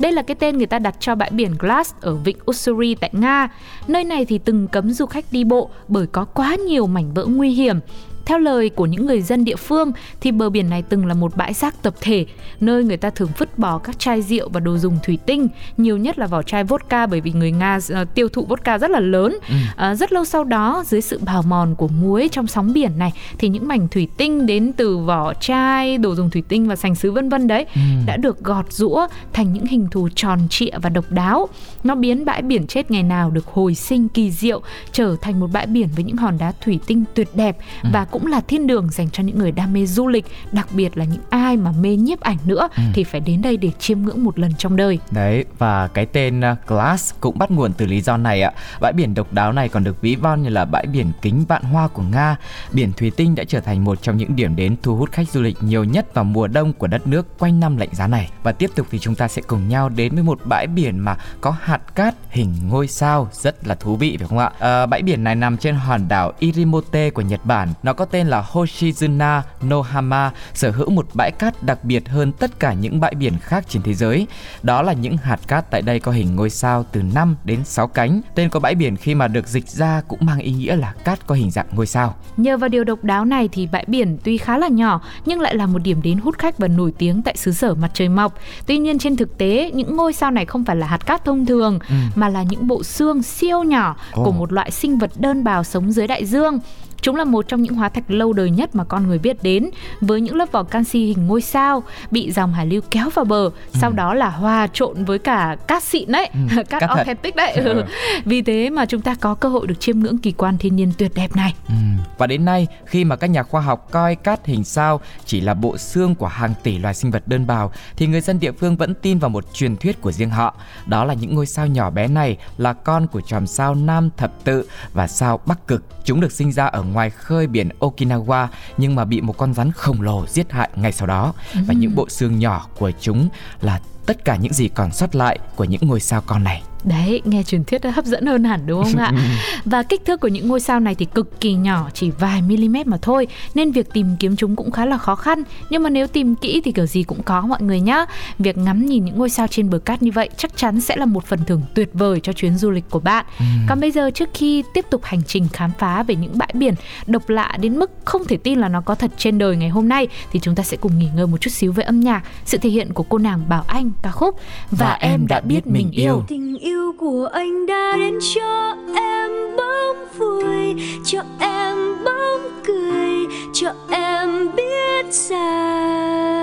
đây 0.00 0.12
là 0.12 0.22
cái 0.22 0.34
tên 0.34 0.58
người 0.58 0.66
ta 0.66 0.78
đặt 0.78 0.96
cho 1.00 1.14
bãi 1.14 1.30
biển 1.30 1.54
Glass 1.58 1.94
ở 2.00 2.14
vịnh 2.14 2.36
Ussuri 2.50 2.94
tại 2.94 3.10
Nga. 3.12 3.48
Nơi 3.88 4.04
này 4.04 4.24
thì 4.24 4.38
từng 4.38 4.68
cấm 4.68 4.92
du 4.92 5.06
khách 5.06 5.24
đi 5.30 5.44
bộ 5.44 5.70
bởi 5.88 6.06
có 6.06 6.24
quá 6.24 6.54
nhiều 6.54 6.86
mảnh 6.86 7.14
vỡ 7.14 7.24
nguy 7.26 7.50
hiểm. 7.50 7.80
Theo 8.26 8.38
lời 8.38 8.70
của 8.70 8.86
những 8.86 9.06
người 9.06 9.22
dân 9.22 9.44
địa 9.44 9.56
phương 9.56 9.92
thì 10.20 10.32
bờ 10.32 10.50
biển 10.50 10.70
này 10.70 10.82
từng 10.82 11.06
là 11.06 11.14
một 11.14 11.36
bãi 11.36 11.52
rác 11.52 11.82
tập 11.82 11.94
thể, 12.00 12.26
nơi 12.60 12.84
người 12.84 12.96
ta 12.96 13.10
thường 13.10 13.28
vứt 13.38 13.58
bỏ 13.58 13.78
các 13.78 13.98
chai 13.98 14.22
rượu 14.22 14.48
và 14.48 14.60
đồ 14.60 14.78
dùng 14.78 14.98
thủy 15.02 15.18
tinh, 15.26 15.48
nhiều 15.76 15.96
nhất 15.96 16.18
là 16.18 16.26
vỏ 16.26 16.42
chai 16.42 16.64
vodka 16.64 17.06
bởi 17.06 17.20
vì 17.20 17.32
người 17.32 17.52
Nga 17.52 17.76
uh, 17.76 18.14
tiêu 18.14 18.28
thụ 18.28 18.44
vodka 18.44 18.78
rất 18.78 18.90
là 18.90 19.00
lớn. 19.00 19.38
Ừ. 19.48 19.90
Uh, 19.92 19.98
rất 19.98 20.12
lâu 20.12 20.24
sau 20.24 20.44
đó 20.44 20.84
dưới 20.86 21.00
sự 21.00 21.20
bào 21.26 21.42
mòn 21.42 21.74
của 21.74 21.88
muối 21.88 22.28
trong 22.32 22.46
sóng 22.46 22.72
biển 22.72 22.98
này 22.98 23.12
thì 23.38 23.48
những 23.48 23.68
mảnh 23.68 23.88
thủy 23.88 24.08
tinh 24.16 24.46
đến 24.46 24.72
từ 24.76 24.98
vỏ 24.98 25.34
chai, 25.34 25.98
đồ 25.98 26.14
dùng 26.14 26.30
thủy 26.30 26.42
tinh 26.48 26.68
và 26.68 26.76
sành 26.76 26.94
sứ 26.94 27.12
vân 27.12 27.28
vân 27.28 27.46
đấy 27.46 27.66
ừ. 27.74 27.80
đã 28.06 28.16
được 28.16 28.44
gọt 28.44 28.72
rũa 28.72 29.06
thành 29.32 29.52
những 29.52 29.66
hình 29.66 29.86
thù 29.90 30.08
tròn 30.14 30.40
trịa 30.50 30.78
và 30.82 30.90
độc 30.90 31.12
đáo. 31.12 31.48
Nó 31.84 31.94
biến 31.94 32.24
bãi 32.24 32.42
biển 32.42 32.66
chết 32.66 32.90
ngày 32.90 33.02
nào 33.02 33.30
được 33.30 33.46
hồi 33.46 33.74
sinh 33.74 34.08
kỳ 34.08 34.30
diệu 34.30 34.60
trở 34.92 35.16
thành 35.20 35.40
một 35.40 35.46
bãi 35.52 35.66
biển 35.66 35.88
với 35.94 36.04
những 36.04 36.16
hòn 36.16 36.38
đá 36.38 36.52
thủy 36.64 36.78
tinh 36.86 37.04
tuyệt 37.14 37.28
đẹp 37.34 37.56
ừ. 37.82 37.88
và 37.92 38.04
cũng 38.10 38.26
là 38.26 38.40
thiên 38.40 38.66
đường 38.66 38.90
dành 38.90 39.10
cho 39.10 39.22
những 39.22 39.38
người 39.38 39.52
đam 39.52 39.72
mê 39.72 39.86
du 39.86 40.08
lịch, 40.08 40.26
đặc 40.52 40.68
biệt 40.72 40.96
là 40.96 41.04
những 41.04 41.22
ai 41.30 41.56
mà 41.56 41.72
mê 41.80 41.96
nhiếp 41.96 42.20
ảnh 42.20 42.38
nữa 42.44 42.68
ừ. 42.76 42.82
thì 42.94 43.04
phải 43.04 43.20
đến 43.20 43.42
đây 43.42 43.56
để 43.56 43.70
chiêm 43.78 44.02
ngưỡng 44.02 44.24
một 44.24 44.38
lần 44.38 44.54
trong 44.54 44.76
đời. 44.76 44.98
Đấy 45.10 45.44
và 45.58 45.88
cái 45.88 46.06
tên 46.06 46.40
uh, 46.40 46.66
Glass 46.66 47.14
cũng 47.20 47.38
bắt 47.38 47.50
nguồn 47.50 47.72
từ 47.72 47.86
lý 47.86 48.00
do 48.00 48.16
này 48.16 48.42
ạ. 48.42 48.52
Bãi 48.80 48.92
biển 48.92 49.14
độc 49.14 49.32
đáo 49.32 49.52
này 49.52 49.68
còn 49.68 49.84
được 49.84 50.00
ví 50.00 50.16
von 50.16 50.42
như 50.42 50.48
là 50.48 50.64
bãi 50.64 50.86
biển 50.86 51.12
kính 51.22 51.44
vạn 51.48 51.62
hoa 51.62 51.88
của 51.88 52.02
Nga. 52.02 52.36
Biển 52.72 52.92
thủy 52.96 53.10
tinh 53.16 53.34
đã 53.34 53.44
trở 53.44 53.60
thành 53.60 53.84
một 53.84 54.02
trong 54.02 54.16
những 54.16 54.36
điểm 54.36 54.56
đến 54.56 54.76
thu 54.82 54.96
hút 54.96 55.12
khách 55.12 55.28
du 55.28 55.40
lịch 55.42 55.56
nhiều 55.60 55.84
nhất 55.84 56.14
vào 56.14 56.24
mùa 56.24 56.46
đông 56.46 56.72
của 56.72 56.86
đất 56.86 57.06
nước 57.06 57.38
quanh 57.38 57.60
năm 57.60 57.76
lạnh 57.76 57.88
giá 57.92 58.06
này. 58.06 58.30
Và 58.42 58.52
tiếp 58.52 58.70
tục 58.74 58.86
thì 58.90 58.98
chúng 58.98 59.14
ta 59.14 59.28
sẽ 59.28 59.42
cùng 59.42 59.68
nhau 59.68 59.88
đến 59.88 60.14
với 60.14 60.22
một 60.22 60.40
bãi 60.44 60.66
biển 60.66 60.98
mà 60.98 61.16
có 61.40 61.54
hạt 61.60 61.94
cát 61.94 62.14
hình 62.30 62.54
ngôi 62.68 62.86
sao 62.86 63.28
rất 63.32 63.66
là 63.66 63.74
thú 63.74 63.96
vị 63.96 64.16
phải 64.16 64.28
không 64.28 64.38
ạ? 64.38 64.50
À, 64.58 64.86
bãi 64.86 65.02
biển 65.02 65.24
này 65.24 65.34
nằm 65.34 65.56
trên 65.56 65.74
hòn 65.74 66.08
đảo 66.08 66.32
Irimote 66.38 67.10
của 67.10 67.22
Nhật 67.22 67.40
Bản. 67.44 67.68
Nó 67.82 67.92
có 67.92 67.99
tên 68.04 68.26
là 68.26 68.44
Hoshizuna 68.52 69.42
Nohama, 69.66 70.30
sở 70.54 70.70
hữu 70.70 70.90
một 70.90 71.06
bãi 71.14 71.30
cát 71.30 71.62
đặc 71.62 71.84
biệt 71.84 72.08
hơn 72.08 72.32
tất 72.32 72.60
cả 72.60 72.72
những 72.72 73.00
bãi 73.00 73.14
biển 73.14 73.38
khác 73.40 73.64
trên 73.68 73.82
thế 73.82 73.94
giới. 73.94 74.26
Đó 74.62 74.82
là 74.82 74.92
những 74.92 75.16
hạt 75.16 75.40
cát 75.46 75.70
tại 75.70 75.82
đây 75.82 76.00
có 76.00 76.12
hình 76.12 76.36
ngôi 76.36 76.50
sao 76.50 76.84
từ 76.92 77.02
5 77.14 77.36
đến 77.44 77.64
6 77.64 77.86
cánh. 77.86 78.20
Tên 78.34 78.50
của 78.50 78.60
bãi 78.60 78.74
biển 78.74 78.96
khi 78.96 79.14
mà 79.14 79.28
được 79.28 79.48
dịch 79.48 79.68
ra 79.68 80.02
cũng 80.08 80.18
mang 80.22 80.38
ý 80.38 80.52
nghĩa 80.52 80.76
là 80.76 80.92
cát 81.04 81.26
có 81.26 81.34
hình 81.34 81.50
dạng 81.50 81.66
ngôi 81.72 81.86
sao. 81.86 82.14
Nhờ 82.36 82.56
vào 82.56 82.68
điều 82.68 82.84
độc 82.84 83.04
đáo 83.04 83.24
này 83.24 83.48
thì 83.52 83.66
bãi 83.72 83.84
biển 83.88 84.18
tuy 84.24 84.38
khá 84.38 84.58
là 84.58 84.68
nhỏ 84.68 85.00
nhưng 85.26 85.40
lại 85.40 85.54
là 85.54 85.66
một 85.66 85.78
điểm 85.78 86.02
đến 86.02 86.18
hút 86.18 86.38
khách 86.38 86.58
và 86.58 86.68
nổi 86.68 86.92
tiếng 86.98 87.22
tại 87.22 87.36
xứ 87.36 87.52
sở 87.52 87.74
mặt 87.74 87.90
trời 87.94 88.08
mọc. 88.08 88.34
Tuy 88.66 88.78
nhiên 88.78 88.98
trên 88.98 89.16
thực 89.16 89.38
tế 89.38 89.70
những 89.74 89.96
ngôi 89.96 90.12
sao 90.12 90.30
này 90.30 90.46
không 90.46 90.64
phải 90.64 90.76
là 90.76 90.86
hạt 90.86 91.06
cát 91.06 91.24
thông 91.24 91.46
thường 91.46 91.78
ừ. 91.88 91.94
mà 92.14 92.28
là 92.28 92.42
những 92.42 92.66
bộ 92.66 92.82
xương 92.82 93.22
siêu 93.22 93.62
nhỏ 93.62 93.96
oh. 94.20 94.24
của 94.24 94.32
một 94.32 94.52
loại 94.52 94.70
sinh 94.70 94.98
vật 94.98 95.10
đơn 95.16 95.44
bào 95.44 95.64
sống 95.64 95.92
dưới 95.92 96.06
đại 96.06 96.24
dương. 96.24 96.58
Chúng 97.02 97.16
là 97.16 97.24
một 97.24 97.48
trong 97.48 97.62
những 97.62 97.74
hóa 97.74 97.88
thạch 97.88 98.10
lâu 98.10 98.32
đời 98.32 98.50
nhất 98.50 98.74
mà 98.74 98.84
con 98.84 99.06
người 99.06 99.18
biết 99.18 99.42
đến 99.42 99.70
với 100.00 100.20
những 100.20 100.36
lớp 100.36 100.52
vỏ 100.52 100.62
canxi 100.62 101.04
hình 101.04 101.26
ngôi 101.26 101.40
sao 101.42 101.82
bị 102.10 102.32
dòng 102.32 102.52
hải 102.52 102.66
lưu 102.66 102.80
kéo 102.90 103.10
vào 103.14 103.24
bờ, 103.24 103.44
ừ. 103.44 103.50
sau 103.72 103.92
đó 103.92 104.14
là 104.14 104.30
hòa 104.30 104.68
trộn 104.72 105.04
với 105.04 105.18
cả 105.18 105.56
cát 105.66 105.82
xịn 105.82 106.12
đấy, 106.12 106.28
ừ, 106.32 106.62
cát, 106.68 106.80
cát 106.80 106.90
authentic 106.90 107.36
đấy. 107.36 107.52
Ừ. 107.52 107.64
ừ. 107.64 107.84
Vì 108.24 108.42
thế 108.42 108.70
mà 108.70 108.86
chúng 108.86 109.00
ta 109.00 109.14
có 109.14 109.34
cơ 109.34 109.48
hội 109.48 109.66
được 109.66 109.80
chiêm 109.80 109.98
ngưỡng 109.98 110.18
kỳ 110.18 110.32
quan 110.32 110.58
thiên 110.58 110.76
nhiên 110.76 110.92
tuyệt 110.98 111.12
đẹp 111.14 111.36
này. 111.36 111.54
Ừ. 111.68 111.74
Và 112.18 112.26
đến 112.26 112.44
nay, 112.44 112.66
khi 112.86 113.04
mà 113.04 113.16
các 113.16 113.30
nhà 113.30 113.42
khoa 113.42 113.60
học 113.60 113.88
coi 113.90 114.14
cát 114.14 114.46
hình 114.46 114.64
sao 114.64 115.00
chỉ 115.24 115.40
là 115.40 115.54
bộ 115.54 115.78
xương 115.78 116.14
của 116.14 116.26
hàng 116.26 116.54
tỷ 116.62 116.78
loài 116.78 116.94
sinh 116.94 117.10
vật 117.10 117.22
đơn 117.28 117.46
bào 117.46 117.72
thì 117.96 118.06
người 118.06 118.20
dân 118.20 118.40
địa 118.40 118.52
phương 118.52 118.76
vẫn 118.76 118.94
tin 118.94 119.18
vào 119.18 119.30
một 119.30 119.54
truyền 119.54 119.76
thuyết 119.76 120.00
của 120.00 120.12
riêng 120.12 120.30
họ. 120.30 120.54
Đó 120.86 121.04
là 121.04 121.14
những 121.14 121.34
ngôi 121.34 121.46
sao 121.46 121.66
nhỏ 121.66 121.90
bé 121.90 122.08
này 122.08 122.36
là 122.58 122.72
con 122.72 123.06
của 123.06 123.20
chòm 123.20 123.46
sao 123.46 123.74
Nam 123.74 124.10
Thập 124.16 124.44
Tự 124.44 124.64
và 124.92 125.08
sao 125.08 125.40
Bắc 125.46 125.66
Cực. 125.66 125.84
Chúng 126.04 126.20
được 126.20 126.32
sinh 126.32 126.52
ra 126.52 126.66
ở 126.66 126.82
ngoài 126.92 127.10
khơi 127.10 127.46
biển 127.46 127.68
Okinawa 127.80 128.46
nhưng 128.76 128.94
mà 128.94 129.04
bị 129.04 129.20
một 129.20 129.38
con 129.38 129.54
rắn 129.54 129.72
khổng 129.72 130.02
lồ 130.02 130.26
giết 130.26 130.52
hại 130.52 130.70
ngay 130.74 130.92
sau 130.92 131.06
đó 131.06 131.34
ừ. 131.54 131.60
và 131.66 131.74
những 131.74 131.94
bộ 131.94 132.08
xương 132.08 132.38
nhỏ 132.38 132.66
của 132.78 132.90
chúng 133.00 133.28
là 133.60 133.80
tất 134.06 134.24
cả 134.24 134.36
những 134.36 134.52
gì 134.52 134.68
còn 134.68 134.92
sót 134.92 135.14
lại 135.14 135.38
của 135.56 135.64
những 135.64 135.80
ngôi 135.88 136.00
sao 136.00 136.22
con 136.26 136.44
này 136.44 136.62
Đấy, 136.84 137.22
nghe 137.24 137.42
truyền 137.42 137.64
thuyết 137.64 137.84
hấp 137.84 138.04
dẫn 138.04 138.26
hơn 138.26 138.44
hẳn 138.44 138.60
đúng 138.66 138.84
không 138.84 138.96
ạ? 138.96 139.12
Và 139.64 139.82
kích 139.82 140.04
thước 140.04 140.20
của 140.20 140.28
những 140.28 140.48
ngôi 140.48 140.60
sao 140.60 140.80
này 140.80 140.94
thì 140.94 141.04
cực 141.04 141.40
kỳ 141.40 141.52
nhỏ, 141.52 141.88
chỉ 141.94 142.10
vài 142.10 142.42
mm 142.42 142.76
mà 142.86 142.96
thôi, 143.02 143.26
nên 143.54 143.72
việc 143.72 143.92
tìm 143.92 144.06
kiếm 144.18 144.36
chúng 144.36 144.56
cũng 144.56 144.70
khá 144.70 144.86
là 144.86 144.98
khó 144.98 145.14
khăn. 145.14 145.42
Nhưng 145.70 145.82
mà 145.82 145.90
nếu 145.90 146.06
tìm 146.06 146.34
kỹ 146.36 146.60
thì 146.64 146.72
kiểu 146.72 146.86
gì 146.86 147.02
cũng 147.02 147.22
có 147.22 147.40
mọi 147.40 147.62
người 147.62 147.80
nhá. 147.80 148.06
Việc 148.38 148.58
ngắm 148.58 148.86
nhìn 148.86 149.04
những 149.04 149.18
ngôi 149.18 149.30
sao 149.30 149.46
trên 149.46 149.70
bờ 149.70 149.78
cát 149.78 150.02
như 150.02 150.10
vậy 150.14 150.28
chắc 150.36 150.56
chắn 150.56 150.80
sẽ 150.80 150.96
là 150.96 151.06
một 151.06 151.24
phần 151.24 151.40
thưởng 151.46 151.62
tuyệt 151.74 151.90
vời 151.94 152.20
cho 152.20 152.32
chuyến 152.32 152.58
du 152.58 152.70
lịch 152.70 152.84
của 152.90 153.00
bạn. 153.00 153.26
Ừ. 153.38 153.44
Còn 153.68 153.80
bây 153.80 153.90
giờ 153.90 154.10
trước 154.10 154.28
khi 154.34 154.62
tiếp 154.74 154.84
tục 154.90 155.04
hành 155.04 155.22
trình 155.26 155.48
khám 155.52 155.70
phá 155.78 156.02
về 156.02 156.14
những 156.14 156.38
bãi 156.38 156.50
biển 156.54 156.74
độc 157.06 157.28
lạ 157.28 157.56
đến 157.60 157.78
mức 157.78 157.90
không 158.04 158.24
thể 158.24 158.36
tin 158.36 158.58
là 158.58 158.68
nó 158.68 158.80
có 158.80 158.94
thật 158.94 159.10
trên 159.16 159.38
đời 159.38 159.56
ngày 159.56 159.68
hôm 159.68 159.88
nay 159.88 160.08
thì 160.32 160.40
chúng 160.42 160.54
ta 160.54 160.62
sẽ 160.62 160.76
cùng 160.76 160.98
nghỉ 160.98 161.08
ngơi 161.16 161.26
một 161.26 161.40
chút 161.40 161.50
xíu 161.50 161.72
với 161.72 161.84
âm 161.84 162.00
nhạc, 162.00 162.22
sự 162.44 162.58
thể 162.58 162.70
hiện 162.70 162.92
của 162.92 163.02
cô 163.02 163.18
nàng 163.18 163.48
Bảo 163.48 163.64
Anh 163.66 163.90
ca 164.02 164.10
khúc 164.10 164.40
Và, 164.70 164.86
Và 164.86 164.92
em 164.92 165.26
đã 165.26 165.40
biết 165.40 165.66
mình 165.66 165.90
yêu. 165.90 166.24
Tình 166.28 166.58
yêu 166.58 166.69
yêu 166.70 166.92
của 166.98 167.28
anh 167.32 167.66
đã 167.66 167.96
đến 167.98 168.18
cho 168.34 168.76
em 168.94 169.30
bóng 169.56 169.96
vui 170.18 170.76
cho 171.04 171.22
em 171.40 171.76
bóng 172.04 172.60
cười, 172.64 173.26
cho 173.52 173.72
em 173.90 174.48
biết 174.56 175.06
rằng 175.10 176.34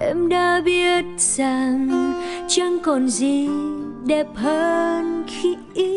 em 0.00 0.28
đã 0.28 0.60
biết 0.64 1.04
rằng 1.18 2.12
chẳng 2.48 2.78
còn 2.82 3.08
gì 3.08 3.48
đẹp 4.06 4.26
hơn 4.34 5.24
khi 5.26 5.56
yêu. 5.74 5.90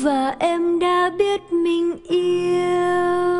Và 0.00 0.34
em 0.38 0.78
đã 0.78 1.10
biết 1.18 1.52
mình 1.52 1.96
yêu. 2.08 3.35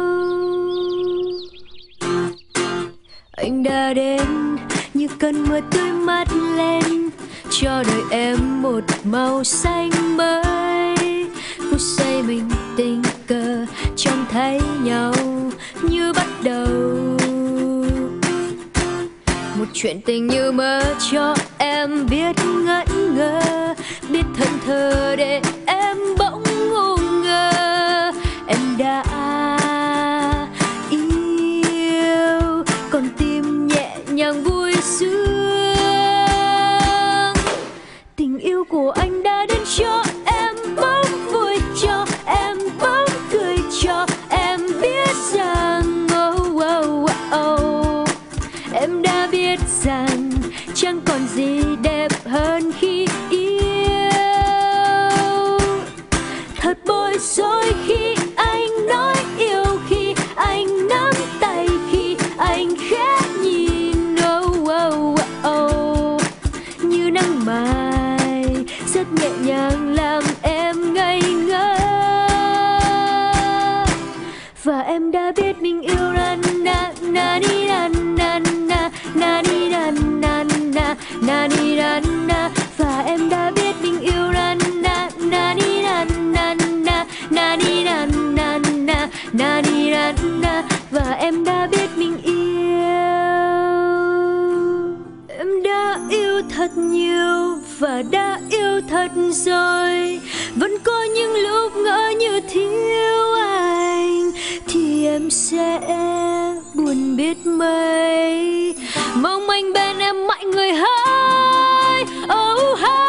Anh 3.47 3.63
đã 3.63 3.93
đến. 3.95 4.57
Như 4.95 5.09
cơn 5.19 5.45
mưa 5.49 5.61
tươi 5.71 5.91
mát 5.91 6.29
lên, 6.57 7.11
cho 7.51 7.83
đời 7.87 8.03
em 8.11 8.63
một 8.63 8.81
màu 9.05 9.45
xanh 9.45 10.17
mới. 10.17 11.27
Phút 11.59 11.81
giây 11.81 12.23
mình 12.23 12.51
tình 12.77 13.03
cờ 13.27 13.67
trông 13.97 14.25
thấy 14.31 14.61
nhau 14.83 15.15
như 15.83 16.13
bắt 16.13 16.27
đầu. 16.43 16.67
Một 19.59 19.67
chuyện 19.73 20.01
tình 20.01 20.27
như 20.27 20.53
mơ 20.53 20.83
cho 21.11 21.35
em 21.59 22.07
biết 22.11 22.37
ngẩn 22.65 23.17
ngơ, 23.17 23.75
biết 24.09 24.25
thân 24.37 24.49
thơ 24.67 25.15
để 25.19 25.41
đã 98.03 98.41
yêu 98.51 98.81
thật 98.89 99.09
rồi. 99.31 100.21
Vẫn 100.57 100.79
có 100.85 101.03
những 101.03 101.35
lúc 101.35 101.77
ngỡ 101.77 102.13
như 102.19 102.41
thiếu 102.41 103.35
anh, 103.35 104.33
thì 104.69 105.07
em 105.07 105.31
sẽ 105.31 105.81
buồn 106.75 107.17
biết 107.17 107.47
mấy. 107.47 108.75
Mong 109.15 109.49
anh 109.49 109.73
bên 109.73 109.99
em 109.99 110.27
mãi 110.27 110.45
người 110.45 110.73
hỡi. 110.73 112.05
Oh 112.23 112.79
ha. 112.79 113.03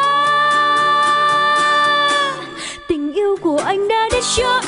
Tình 2.88 3.14
yêu 3.14 3.38
của 3.42 3.62
anh 3.66 3.88
đã 3.88 4.10
đến 4.12 4.24
cho 4.38 4.62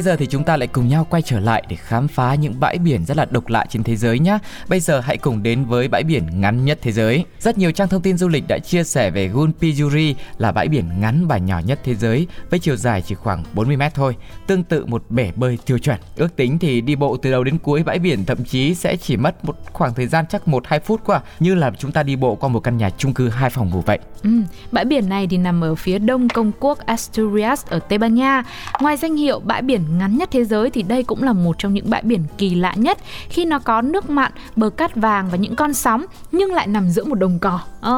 bây 0.00 0.04
giờ 0.04 0.16
thì 0.16 0.26
chúng 0.26 0.44
ta 0.44 0.56
lại 0.56 0.66
cùng 0.66 0.88
nhau 0.88 1.06
quay 1.10 1.22
trở 1.22 1.40
lại 1.40 1.64
để 1.68 1.76
khám 1.76 2.08
phá 2.08 2.34
những 2.34 2.60
bãi 2.60 2.78
biển 2.78 3.04
rất 3.04 3.16
là 3.16 3.26
độc 3.30 3.48
lạ 3.48 3.66
trên 3.68 3.82
thế 3.82 3.96
giới 3.96 4.18
nhé. 4.18 4.38
Bây 4.68 4.80
giờ 4.80 5.00
hãy 5.00 5.16
cùng 5.16 5.42
đến 5.42 5.64
với 5.64 5.88
bãi 5.88 6.02
biển 6.02 6.40
ngắn 6.40 6.64
nhất 6.64 6.78
thế 6.82 6.92
giới. 6.92 7.24
Rất 7.38 7.58
nhiều 7.58 7.72
trang 7.72 7.88
thông 7.88 8.02
tin 8.02 8.18
du 8.18 8.28
lịch 8.28 8.44
đã 8.48 8.58
chia 8.58 8.84
sẻ 8.84 9.10
về 9.10 9.28
Gunpijuri 9.28 10.14
là 10.38 10.52
bãi 10.52 10.68
biển 10.68 11.00
ngắn 11.00 11.26
và 11.26 11.38
nhỏ 11.38 11.58
nhất 11.58 11.80
thế 11.84 11.94
giới 11.94 12.26
với 12.50 12.58
chiều 12.60 12.76
dài 12.76 13.02
chỉ 13.02 13.14
khoảng 13.14 13.44
40 13.54 13.76
mét 13.76 13.94
thôi, 13.94 14.16
tương 14.46 14.64
tự 14.64 14.86
một 14.86 15.04
bể 15.08 15.32
bơi 15.36 15.58
tiêu 15.66 15.78
chuẩn. 15.78 15.96
Ước 16.16 16.36
tính 16.36 16.58
thì 16.58 16.80
đi 16.80 16.96
bộ 16.96 17.16
từ 17.16 17.30
đầu 17.30 17.44
đến 17.44 17.58
cuối 17.58 17.82
bãi 17.82 17.98
biển 17.98 18.24
thậm 18.24 18.44
chí 18.44 18.74
sẽ 18.74 18.96
chỉ 18.96 19.16
mất 19.16 19.44
một 19.44 19.56
khoảng 19.72 19.94
thời 19.94 20.06
gian 20.06 20.24
chắc 20.28 20.42
1-2 20.46 20.80
phút 20.80 21.00
qua, 21.04 21.20
như 21.40 21.54
là 21.54 21.70
chúng 21.78 21.92
ta 21.92 22.02
đi 22.02 22.16
bộ 22.16 22.34
qua 22.34 22.48
một 22.48 22.60
căn 22.60 22.76
nhà 22.76 22.90
chung 22.90 23.14
cư 23.14 23.28
hai 23.28 23.50
phòng 23.50 23.70
ngủ 23.70 23.80
vậy. 23.80 23.98
Ừ, 24.22 24.30
bãi 24.72 24.84
biển 24.84 25.08
này 25.08 25.26
thì 25.30 25.36
nằm 25.36 25.64
ở 25.64 25.74
phía 25.74 25.98
đông 25.98 26.28
công 26.28 26.52
quốc 26.60 26.78
Asturias 26.86 27.66
ở 27.66 27.78
Tây 27.78 27.98
Ban 27.98 28.14
Nha. 28.14 28.42
Ngoài 28.80 28.96
danh 28.96 29.16
hiệu 29.16 29.40
bãi 29.40 29.62
biển 29.62 29.89
ngắn 29.98 30.16
nhất 30.18 30.28
thế 30.32 30.44
giới 30.44 30.70
thì 30.70 30.82
đây 30.82 31.02
cũng 31.02 31.22
là 31.22 31.32
một 31.32 31.58
trong 31.58 31.74
những 31.74 31.90
bãi 31.90 32.02
biển 32.02 32.24
kỳ 32.38 32.54
lạ 32.54 32.74
nhất 32.76 32.98
khi 33.28 33.44
nó 33.44 33.58
có 33.58 33.82
nước 33.82 34.10
mặn, 34.10 34.32
bờ 34.56 34.70
cát 34.70 34.96
vàng 34.96 35.28
và 35.30 35.36
những 35.36 35.56
con 35.56 35.74
sóng 35.74 36.04
nhưng 36.32 36.52
lại 36.52 36.66
nằm 36.66 36.90
giữa 36.90 37.04
một 37.04 37.14
đồng 37.14 37.38
cỏ. 37.38 37.60
À, 37.80 37.92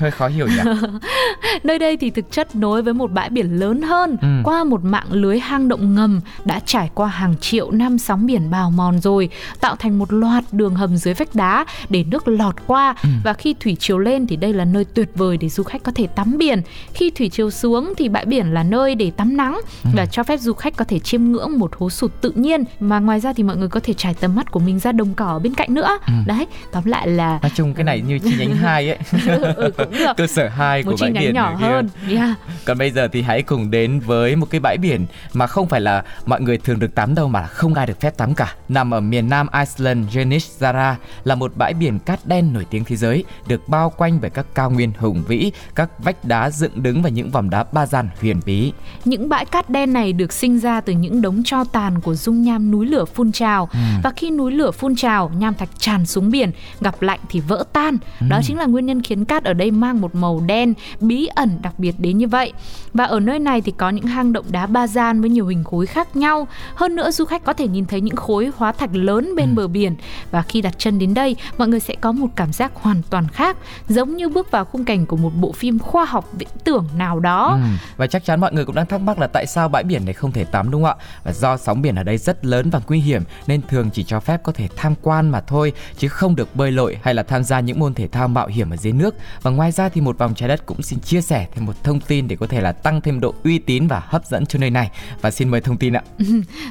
Hơi 0.00 0.10
khó 0.10 0.28
hiểu 0.28 0.46
nhỉ? 0.46 0.70
nơi 1.64 1.78
đây 1.78 1.96
thì 1.96 2.10
thực 2.10 2.30
chất 2.30 2.56
nối 2.56 2.82
với 2.82 2.94
một 2.94 3.12
bãi 3.12 3.30
biển 3.30 3.58
lớn 3.58 3.82
hơn 3.82 4.16
Ừ. 4.22 4.28
qua 4.44 4.64
một 4.64 4.84
mạng 4.84 5.06
lưới 5.10 5.38
hang 5.38 5.68
động 5.68 5.94
ngầm 5.94 6.20
đã 6.44 6.60
trải 6.66 6.90
qua 6.94 7.08
hàng 7.08 7.34
triệu 7.40 7.70
năm 7.70 7.98
sóng 7.98 8.26
biển 8.26 8.50
bào 8.50 8.70
mòn 8.70 9.00
rồi, 9.00 9.28
tạo 9.60 9.76
thành 9.76 9.98
một 9.98 10.12
loạt 10.12 10.44
đường 10.52 10.74
hầm 10.74 10.96
dưới 10.96 11.14
vách 11.14 11.34
đá 11.34 11.64
để 11.88 12.04
nước 12.10 12.28
lọt 12.28 12.54
qua 12.66 12.94
Ừ. 13.02 13.08
và 13.24 13.32
khi 13.32 13.54
thủy 13.60 13.76
triều 13.80 13.98
lên 13.98 14.26
thì 14.26 14.36
đây 14.36 14.52
là 14.52 14.64
nơi 14.64 14.84
tuyệt 14.84 15.10
vời 15.14 15.36
để 15.36 15.48
du 15.48 15.62
khách 15.62 15.82
có 15.82 15.92
thể 15.94 16.06
tắm 16.06 16.38
biển. 16.38 16.62
Khi 16.94 17.10
thủy 17.10 17.28
triều 17.28 17.50
xuống 17.50 17.92
thì 17.96 18.08
bãi 18.08 18.24
biển 18.24 18.54
là 18.54 18.62
nơi 18.62 18.94
để 18.94 19.10
tắm 19.10 19.36
nắng 19.36 19.60
Ừ. 19.84 19.90
và 19.96 20.06
cho 20.06 20.22
phép 20.22 20.36
du 20.40 20.52
khách 20.52 20.76
có 20.76 20.84
thể 20.84 20.98
chiêm 20.98 21.23
ngưỡng 21.32 21.58
một 21.58 21.70
hố 21.78 21.90
sụt 21.90 22.12
tự 22.20 22.30
nhiên 22.30 22.64
mà 22.80 22.98
ngoài 22.98 23.20
ra 23.20 23.32
thì 23.32 23.42
mọi 23.42 23.56
người 23.56 23.68
có 23.68 23.80
thể 23.80 23.94
trải 23.94 24.14
tầm 24.14 24.34
mắt 24.34 24.50
của 24.50 24.60
mình 24.60 24.78
ra 24.78 24.92
đồng 24.92 25.14
cỏ 25.14 25.40
bên 25.42 25.54
cạnh 25.54 25.74
nữa. 25.74 25.98
Ừ. 26.06 26.12
Đấy, 26.26 26.46
tóm 26.72 26.84
lại 26.84 27.08
là 27.08 27.38
Nói 27.42 27.50
chung 27.54 27.74
cái 27.74 27.84
này 27.84 28.00
như 28.00 28.18
chi 28.18 28.34
nhánh 28.38 28.56
2 28.62 28.88
ấy, 28.88 28.98
ừ, 29.26 29.70
cũng 29.76 29.92
được. 29.98 30.12
cơ 30.16 30.26
sở 30.26 30.48
2 30.48 30.82
của 30.82 30.96
bãi 31.00 31.10
nhánh 31.10 31.22
biển 31.22 31.34
nhỏ 31.34 31.56
kia. 31.60 31.66
hơn. 31.66 31.88
Yeah. 32.10 32.30
Còn 32.64 32.78
bây 32.78 32.90
giờ 32.90 33.08
thì 33.12 33.22
hãy 33.22 33.42
cùng 33.42 33.70
đến 33.70 34.00
với 34.00 34.36
một 34.36 34.46
cái 34.50 34.60
bãi 34.60 34.76
biển 34.78 35.06
mà 35.32 35.46
không 35.46 35.68
phải 35.68 35.80
là 35.80 36.04
mọi 36.26 36.40
người 36.40 36.58
thường 36.58 36.78
được 36.78 36.94
tắm 36.94 37.14
đâu 37.14 37.28
mà 37.28 37.40
là 37.40 37.46
không 37.46 37.74
ai 37.74 37.86
được 37.86 38.00
phép 38.00 38.16
tắm 38.16 38.34
cả. 38.34 38.54
Nằm 38.68 38.94
ở 38.94 39.00
miền 39.00 39.28
nam 39.28 39.46
Iceland, 39.52 40.16
Janishzara 40.16 40.94
là 41.24 41.34
một 41.34 41.52
bãi 41.56 41.74
biển 41.74 41.98
cát 41.98 42.26
đen 42.26 42.52
nổi 42.52 42.66
tiếng 42.70 42.84
thế 42.84 42.96
giới, 42.96 43.24
được 43.46 43.68
bao 43.68 43.90
quanh 43.96 44.18
bởi 44.20 44.30
các 44.30 44.46
cao 44.54 44.70
nguyên 44.70 44.92
hùng 44.98 45.24
vĩ, 45.28 45.52
các 45.74 45.90
vách 45.98 46.24
đá 46.24 46.50
dựng 46.50 46.82
đứng 46.82 47.02
và 47.02 47.08
những 47.08 47.30
vòm 47.30 47.50
đá 47.50 47.64
ba 47.72 47.86
gian 47.86 48.08
huyền 48.20 48.40
bí. 48.46 48.72
Những 49.04 49.28
bãi 49.28 49.44
cát 49.44 49.70
đen 49.70 49.92
này 49.92 50.12
được 50.12 50.32
sinh 50.32 50.58
ra 50.58 50.80
từ 50.80 50.92
những 51.04 51.22
đống 51.22 51.42
tro 51.44 51.64
tàn 51.64 52.00
của 52.00 52.14
dung 52.14 52.42
nham 52.42 52.70
núi 52.70 52.86
lửa 52.86 53.04
phun 53.04 53.32
trào 53.32 53.68
và 54.02 54.12
khi 54.16 54.30
núi 54.30 54.52
lửa 54.52 54.70
phun 54.70 54.96
trào, 54.96 55.30
nham 55.38 55.54
thạch 55.54 55.68
tràn 55.78 56.06
xuống 56.06 56.30
biển, 56.30 56.50
gặp 56.80 57.02
lạnh 57.02 57.20
thì 57.28 57.40
vỡ 57.40 57.64
tan. 57.72 57.98
Đó 58.28 58.40
chính 58.44 58.58
là 58.58 58.66
nguyên 58.66 58.86
nhân 58.86 59.02
khiến 59.02 59.24
cát 59.24 59.44
ở 59.44 59.52
đây 59.52 59.70
mang 59.70 60.00
một 60.00 60.14
màu 60.14 60.40
đen 60.46 60.74
bí 61.00 61.26
ẩn 61.26 61.50
đặc 61.62 61.78
biệt 61.78 61.94
đến 61.98 62.18
như 62.18 62.28
vậy. 62.28 62.52
Và 62.94 63.04
ở 63.04 63.20
nơi 63.20 63.38
này 63.38 63.60
thì 63.60 63.72
có 63.72 63.90
những 63.90 64.06
hang 64.06 64.32
động 64.32 64.46
đá 64.50 64.66
ba 64.66 64.86
gian 64.86 65.20
với 65.20 65.30
nhiều 65.30 65.46
hình 65.46 65.64
khối 65.64 65.86
khác 65.86 66.16
nhau. 66.16 66.46
Hơn 66.74 66.96
nữa 66.96 67.10
du 67.10 67.24
khách 67.24 67.44
có 67.44 67.52
thể 67.52 67.68
nhìn 67.68 67.86
thấy 67.86 68.00
những 68.00 68.16
khối 68.16 68.50
hóa 68.56 68.72
thạch 68.72 68.94
lớn 68.94 69.36
bên 69.36 69.54
bờ 69.54 69.68
biển 69.68 69.96
và 70.30 70.42
khi 70.42 70.60
đặt 70.60 70.74
chân 70.78 70.98
đến 70.98 71.14
đây, 71.14 71.36
mọi 71.58 71.68
người 71.68 71.80
sẽ 71.80 71.94
có 72.00 72.12
một 72.12 72.28
cảm 72.36 72.52
giác 72.52 72.72
hoàn 72.74 73.02
toàn 73.10 73.28
khác, 73.28 73.56
giống 73.88 74.16
như 74.16 74.28
bước 74.28 74.50
vào 74.50 74.64
khung 74.64 74.84
cảnh 74.84 75.06
của 75.06 75.16
một 75.16 75.30
bộ 75.40 75.52
phim 75.52 75.78
khoa 75.78 76.04
học 76.04 76.28
viễn 76.38 76.48
tưởng 76.64 76.86
nào 76.98 77.20
đó. 77.20 77.58
Ừ. 77.62 77.68
Và 77.96 78.06
chắc 78.06 78.24
chắn 78.24 78.40
mọi 78.40 78.52
người 78.52 78.64
cũng 78.64 78.74
đang 78.74 78.86
thắc 78.86 79.00
mắc 79.00 79.18
là 79.18 79.26
tại 79.26 79.46
sao 79.46 79.68
bãi 79.68 79.84
biển 79.84 80.04
này 80.04 80.14
không 80.14 80.32
thể 80.32 80.44
tắm 80.44 80.70
đúng 80.70 80.82
không 80.82 80.93
ạ? 80.93 80.93
Và 81.24 81.32
do 81.32 81.56
sóng 81.56 81.82
biển 81.82 81.94
ở 81.94 82.02
đây 82.02 82.18
rất 82.18 82.44
lớn 82.44 82.70
và 82.70 82.80
nguy 82.88 83.00
hiểm 83.00 83.22
nên 83.46 83.60
thường 83.68 83.90
chỉ 83.90 84.04
cho 84.04 84.20
phép 84.20 84.42
có 84.42 84.52
thể 84.52 84.68
tham 84.76 84.94
quan 85.02 85.30
mà 85.30 85.40
thôi 85.40 85.72
chứ 85.98 86.08
không 86.08 86.36
được 86.36 86.56
bơi 86.56 86.72
lội 86.72 86.98
hay 87.02 87.14
là 87.14 87.22
tham 87.22 87.44
gia 87.44 87.60
những 87.60 87.78
môn 87.78 87.94
thể 87.94 88.08
thao 88.08 88.28
mạo 88.28 88.46
hiểm 88.46 88.70
ở 88.70 88.76
dưới 88.76 88.92
nước. 88.92 89.14
Và 89.42 89.50
ngoài 89.50 89.72
ra 89.72 89.88
thì 89.88 90.00
một 90.00 90.18
vòng 90.18 90.34
trái 90.34 90.48
đất 90.48 90.66
cũng 90.66 90.82
xin 90.82 91.00
chia 91.00 91.20
sẻ 91.20 91.46
thêm 91.54 91.66
một 91.66 91.84
thông 91.84 92.00
tin 92.00 92.28
để 92.28 92.36
có 92.36 92.46
thể 92.46 92.60
là 92.60 92.72
tăng 92.72 93.00
thêm 93.00 93.20
độ 93.20 93.34
uy 93.44 93.58
tín 93.58 93.86
và 93.86 94.02
hấp 94.06 94.26
dẫn 94.26 94.46
cho 94.46 94.58
nơi 94.58 94.70
này. 94.70 94.90
Và 95.20 95.30
xin 95.30 95.48
mời 95.48 95.60
thông 95.60 95.76
tin 95.76 95.92
ạ. 95.92 96.02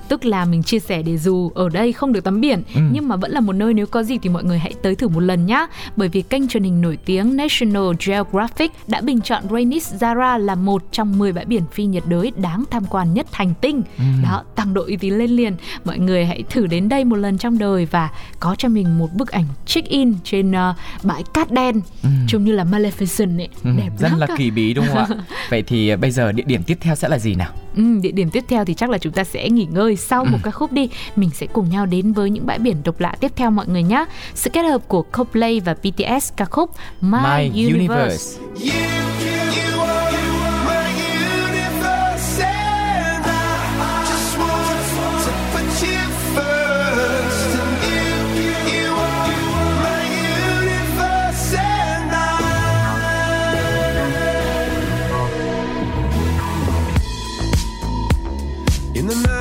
Tức 0.07 0.25
là 0.25 0.45
mình 0.45 0.63
chia 0.63 0.79
sẻ 0.79 1.01
để 1.01 1.17
dù 1.17 1.51
ở 1.55 1.69
đây 1.69 1.93
không 1.93 2.13
được 2.13 2.23
tắm 2.23 2.41
biển 2.41 2.63
Ừ. 2.75 2.81
nhưng 2.91 3.07
mà 3.07 3.15
vẫn 3.15 3.31
là 3.31 3.39
một 3.39 3.53
nơi 3.53 3.73
nếu 3.73 3.85
có 3.87 4.03
gì 4.03 4.17
thì 4.17 4.29
mọi 4.29 4.43
người 4.43 4.59
hãy 4.59 4.73
tới 4.81 4.95
thử 4.95 5.07
một 5.07 5.19
lần 5.19 5.45
nhá. 5.45 5.67
Bởi 5.95 6.09
vì 6.09 6.21
kênh 6.21 6.47
truyền 6.47 6.63
hình 6.63 6.81
nổi 6.81 6.97
tiếng 7.05 7.37
National 7.37 7.83
Geographic 8.05 8.71
đã 8.87 9.01
bình 9.01 9.21
chọn 9.21 9.43
Rainis 9.51 9.93
Zara 9.93 10.37
là 10.37 10.55
một 10.55 10.83
trong 10.91 11.19
10 11.19 11.31
bãi 11.31 11.45
biển 11.45 11.63
phi 11.71 11.85
nhiệt 11.85 12.03
đới 12.07 12.31
đáng 12.35 12.63
tham 12.71 12.85
quan 12.89 13.13
nhất 13.13 13.27
hành 13.31 13.53
tinh. 13.61 13.81
Ừ. 13.97 14.03
Đó, 14.23 14.43
tăng 14.55 14.73
độ 14.73 14.83
uy 14.85 14.97
tín 14.97 15.13
lên 15.13 15.29
liền. 15.31 15.55
Mọi 15.85 15.99
người 15.99 16.25
hãy 16.25 16.43
thử 16.49 16.67
đến 16.67 16.89
đây 16.89 17.03
một 17.03 17.15
lần 17.15 17.37
trong 17.37 17.57
đời 17.57 17.85
và 17.85 18.09
có 18.39 18.55
cho 18.57 18.69
mình 18.69 18.97
một 18.99 19.13
bức 19.13 19.31
ảnh 19.31 19.45
check 19.65 19.87
in 19.89 20.13
trên 20.23 20.51
ờ, 20.51 20.73
bãi 21.03 21.23
cát 21.33 21.51
đen 21.51 21.81
trông 22.27 22.43
như 22.43 22.51
là 22.51 22.63
Maleficent 22.63 23.37
ấy, 23.39 23.49
Ừ, 23.63 23.69
đẹp 23.77 23.89
rất 23.99 24.07
lắm 24.09 24.19
là 24.19 24.27
cả. 24.27 24.35
kỳ 24.37 24.51
bí 24.51 24.73
đúng 24.73 24.85
không 24.87 24.97
ạ? 24.97 25.07
Vậy 25.49 25.61
thì 25.67 25.89
à, 25.89 25.95
bây 25.95 26.11
giờ 26.11 26.31
địa 26.31 26.43
điểm 26.47 26.63
tiếp 26.63 26.77
theo 26.81 26.95
sẽ 26.95 27.07
là 27.09 27.19
gì 27.19 27.35
nào? 27.35 27.51
Ừ, 27.75 27.83
địa 28.01 28.11
điểm 28.11 28.29
tiếp 28.29 28.43
theo 28.49 28.65
thì 28.65 28.73
chắc 28.73 28.89
là 28.89 28.97
chúng 28.97 29.13
ta 29.13 29.23
sẽ 29.23 29.49
nghỉ 29.49 29.65
ngơi 29.71 29.95
sau 29.95 30.25
một 30.25 30.37
ca 30.43 30.51
khúc 30.51 30.71
đi. 30.71 30.89
Mình 31.15 31.29
sẽ 31.33 31.45
cùng 31.53 31.69
nhau 31.69 31.85
đến 31.85 32.13
với 32.13 32.29
những 32.29 32.45
bãi 32.45 32.59
biển 32.59 32.77
độc 32.83 32.99
lạ 32.99 33.15
tiếp 33.19 33.31
theo 33.35 33.51
mọi 33.51 33.67
người 33.67 33.83
nhé. 33.83 34.05
Sự 34.35 34.49
kết 34.49 34.61
hợp 34.63 34.81
của 34.87 35.01
Coldplay 35.01 35.59
và 35.59 35.73
BTS 35.83 36.33
ca 36.37 36.45
khúc 36.45 36.71
My, 37.01 37.17
My 37.23 37.63
Universe. 37.65 37.73
Universe. 37.73 38.39
You, 38.59 38.71
you 39.75 39.81
are 39.81 40.12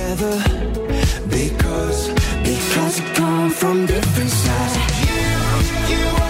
Together. 0.00 0.42
Because, 1.28 2.08
because 2.42 3.00
we 3.00 3.06
come 3.14 3.50
from 3.50 3.86
different 3.86 4.30
sides. 4.30 4.76
You, 5.88 5.96
you 5.96 6.29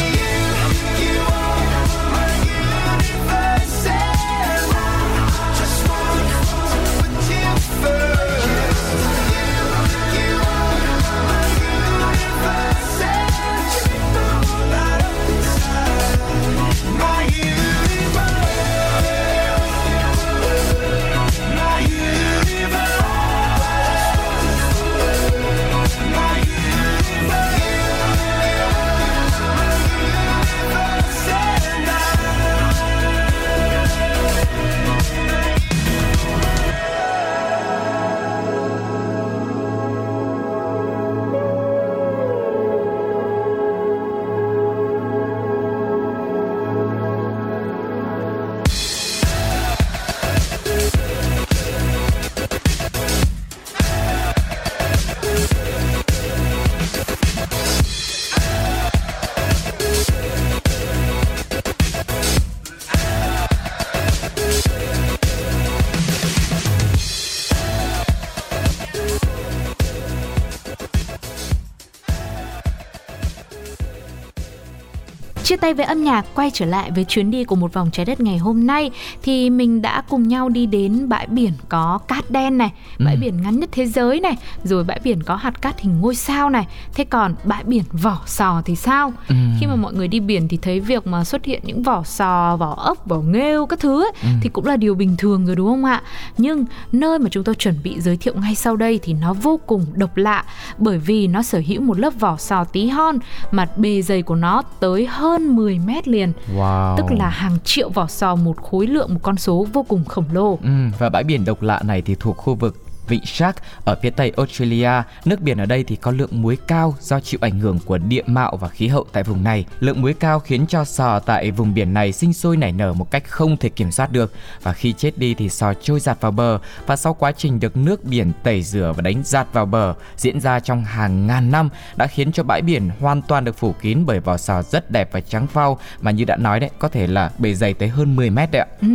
tay 75.61 75.73
với 75.73 75.85
âm 75.85 76.03
nhạc, 76.03 76.25
quay 76.35 76.51
trở 76.53 76.65
lại 76.65 76.91
với 76.91 77.03
chuyến 77.03 77.31
đi 77.31 77.43
của 77.43 77.55
một 77.55 77.73
vòng 77.73 77.89
trái 77.91 78.05
đất 78.05 78.19
ngày 78.19 78.37
hôm 78.37 78.67
nay 78.67 78.91
thì 79.21 79.49
mình 79.49 79.81
đã 79.81 80.01
cùng 80.09 80.27
nhau 80.27 80.49
đi 80.49 80.65
đến 80.65 81.09
bãi 81.09 81.27
biển 81.27 81.51
có 81.69 81.99
cát 82.07 82.31
đen 82.31 82.57
này, 82.57 82.71
bãi 82.99 83.15
Ừ. 83.15 83.19
biển 83.21 83.41
ngắn 83.41 83.59
nhất 83.59 83.69
thế 83.71 83.85
giới 83.85 84.19
này, 84.19 84.35
rồi 84.63 84.83
bãi 84.83 84.99
biển 85.03 85.23
có 85.23 85.35
hạt 85.35 85.61
cát 85.61 85.79
hình 85.79 86.01
ngôi 86.01 86.15
sao 86.15 86.49
này. 86.49 86.67
Thế 86.93 87.03
còn 87.03 87.35
bãi 87.43 87.63
biển 87.63 87.83
vỏ 87.91 88.21
sò 88.25 88.61
thì 88.65 88.75
sao? 88.75 89.13
Ừ. 89.29 89.35
Khi 89.59 89.67
mà 89.67 89.75
mọi 89.75 89.93
người 89.93 90.07
đi 90.07 90.19
biển 90.19 90.47
thì 90.47 90.57
thấy 90.61 90.79
việc 90.79 91.07
mà 91.07 91.23
xuất 91.23 91.45
hiện 91.45 91.61
những 91.65 91.83
vỏ 91.83 92.03
sò, 92.03 92.57
vỏ 92.57 92.73
ốc, 92.77 93.05
vỏ 93.05 93.17
nghêu 93.17 93.65
các 93.65 93.79
thứ 93.79 94.03
ấy, 94.03 94.11
Ừ. 94.23 94.27
thì 94.41 94.49
cũng 94.49 94.65
là 94.65 94.77
điều 94.77 94.95
bình 94.95 95.15
thường 95.17 95.45
rồi 95.45 95.55
đúng 95.55 95.67
không 95.67 95.85
ạ? 95.85 96.01
Nhưng 96.37 96.65
nơi 96.91 97.19
mà 97.19 97.29
chúng 97.31 97.43
tôi 97.43 97.55
chuẩn 97.55 97.75
bị 97.83 97.99
giới 98.01 98.17
thiệu 98.17 98.33
ngay 98.41 98.55
sau 98.55 98.75
đây 98.75 98.99
thì 99.03 99.13
nó 99.13 99.33
vô 99.33 99.59
cùng 99.67 99.85
độc 99.93 100.17
lạ 100.17 100.43
bởi 100.77 100.97
vì 100.97 101.27
nó 101.27 101.41
sở 101.43 101.61
hữu 101.67 101.81
một 101.81 101.99
lớp 101.99 102.13
vỏ 102.19 102.37
sò 102.37 102.63
tí 102.63 102.87
hon 102.87 103.17
mà 103.51 103.65
bề 103.77 104.01
dày 104.01 104.21
của 104.21 104.35
nó 104.35 104.61
tới 104.79 105.05
hơn 105.05 105.50
10 105.55 105.79
mét 105.79 106.07
liền 106.07 106.31
Wow. 106.55 106.97
tức 106.97 107.05
là 107.09 107.29
hàng 107.29 107.57
triệu 107.63 107.89
vỏ 107.89 108.07
sò 108.07 108.35
một 108.35 108.57
khối 108.61 108.87
lượng 108.87 109.13
một 109.13 109.19
con 109.23 109.37
số 109.37 109.67
vô 109.73 109.85
cùng 109.87 110.05
khổng 110.05 110.25
lồ 110.31 110.57
Ừ, 110.63 110.69
và 110.99 111.09
bãi 111.09 111.23
biển 111.23 111.45
độc 111.45 111.61
lạ 111.61 111.81
này 111.85 112.01
thì 112.01 112.15
thuộc 112.19 112.37
khu 112.37 112.55
vực 112.55 112.75
Vịnh 113.07 113.25
Shark 113.25 113.57
ở 113.85 113.95
phía 114.01 114.09
tây 114.09 114.31
Australia. 114.37 114.91
Nước 115.25 115.41
biển 115.41 115.57
ở 115.57 115.65
đây 115.65 115.83
thì 115.83 115.95
có 115.95 116.11
lượng 116.11 116.41
muối 116.41 116.57
cao 116.67 116.95
do 116.99 117.19
chịu 117.19 117.39
ảnh 117.43 117.59
hưởng 117.59 117.79
của 117.85 117.97
địa 117.97 118.23
mạo 118.25 118.57
và 118.57 118.67
khí 118.67 118.87
hậu 118.87 119.05
tại 119.11 119.23
vùng 119.23 119.43
này. 119.43 119.65
Lượng 119.79 120.01
muối 120.01 120.13
cao 120.13 120.39
khiến 120.39 120.67
cho 120.67 120.83
sò 120.83 121.19
tại 121.19 121.51
vùng 121.51 121.73
biển 121.73 121.93
này 121.93 122.11
sinh 122.11 122.33
sôi 122.33 122.57
nảy 122.57 122.71
nở 122.71 122.93
một 122.93 123.11
cách 123.11 123.23
không 123.27 123.57
thể 123.57 123.69
kiểm 123.69 123.91
soát 123.91 124.11
được 124.11 124.33
và 124.63 124.73
khi 124.73 124.93
chết 124.93 125.17
đi 125.17 125.33
thì 125.33 125.49
sò 125.49 125.73
trôi 125.73 125.99
giạt 125.99 126.21
vào 126.21 126.31
bờ 126.31 126.59
và 126.85 126.95
sau 126.95 127.13
quá 127.13 127.31
trình 127.31 127.59
được 127.59 127.77
nước 127.77 128.03
biển 128.03 128.31
tẩy 128.43 128.63
rửa 128.63 128.93
và 128.95 129.01
đánh 129.01 129.21
giạt 129.25 129.47
vào 129.53 129.65
bờ 129.65 129.93
diễn 130.17 130.39
ra 130.41 130.59
trong 130.59 130.83
hàng 130.83 131.27
ngàn 131.27 131.51
năm 131.51 131.69
đã 131.95 132.07
khiến 132.07 132.31
cho 132.31 132.43
bãi 132.43 132.61
biển 132.61 132.89
hoàn 132.99 133.21
toàn 133.21 133.45
được 133.45 133.57
phủ 133.57 133.75
kín 133.81 134.03
bởi 134.05 134.19
vỏ 134.19 134.37
sò 134.37 134.61
rất 134.61 134.91
đẹp 134.91 135.09
và 135.11 135.21
trắng 135.21 135.47
phau 135.47 135.79
mà 136.01 136.11
như 136.11 136.25
đã 136.25 136.37
nói 136.37 136.59
đấy 136.59 136.69
có 136.79 136.87
thể 136.87 137.07
là 137.07 137.31
bề 137.37 137.53
dày 137.53 137.73
tới 137.73 137.89
hơn 137.89 138.15
10 138.15 138.29
mét 138.29 138.51
đấy 138.51 138.61
ạ. 138.61 138.67
Ừ, 138.81 138.87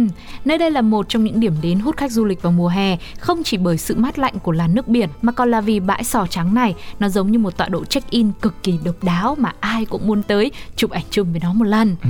nơi 0.44 0.58
đây 0.58 0.70
là 0.70 0.80
một 0.80 1.06
trong 1.08 1.24
những 1.24 1.40
điểm 1.40 1.54
đến 1.62 1.78
hút 1.78 1.96
khách 1.96 2.12
du 2.12 2.24
lịch 2.24 2.42
vào 2.42 2.52
mùa 2.52 2.68
hè, 2.68 2.96
không 3.18 3.42
chỉ 3.44 3.56
bởi 3.56 3.78
sự 3.78 3.96
mát 4.06 4.18
lạnh 4.18 4.34
của 4.42 4.52
làn 4.52 4.74
nước 4.74 4.88
biển 4.88 5.08
mà 5.22 5.32
còn 5.32 5.50
là 5.50 5.60
vì 5.60 5.80
bãi 5.80 6.04
sò 6.04 6.26
trắng 6.30 6.54
này 6.54 6.74
nó 6.98 7.08
giống 7.08 7.32
như 7.32 7.38
một 7.38 7.56
tọa 7.56 7.68
độ 7.68 7.84
check-in 7.84 8.32
cực 8.40 8.54
kỳ 8.62 8.78
độc 8.84 9.04
đáo 9.04 9.34
mà 9.38 9.52
ai 9.60 9.84
cũng 9.84 10.06
muốn 10.06 10.22
tới 10.22 10.50
chụp 10.76 10.90
ảnh 10.90 11.04
chung 11.10 11.32
với 11.32 11.40
nó 11.40 11.52
một 11.52 11.64
lần. 11.64 11.96
Ừ. 12.02 12.08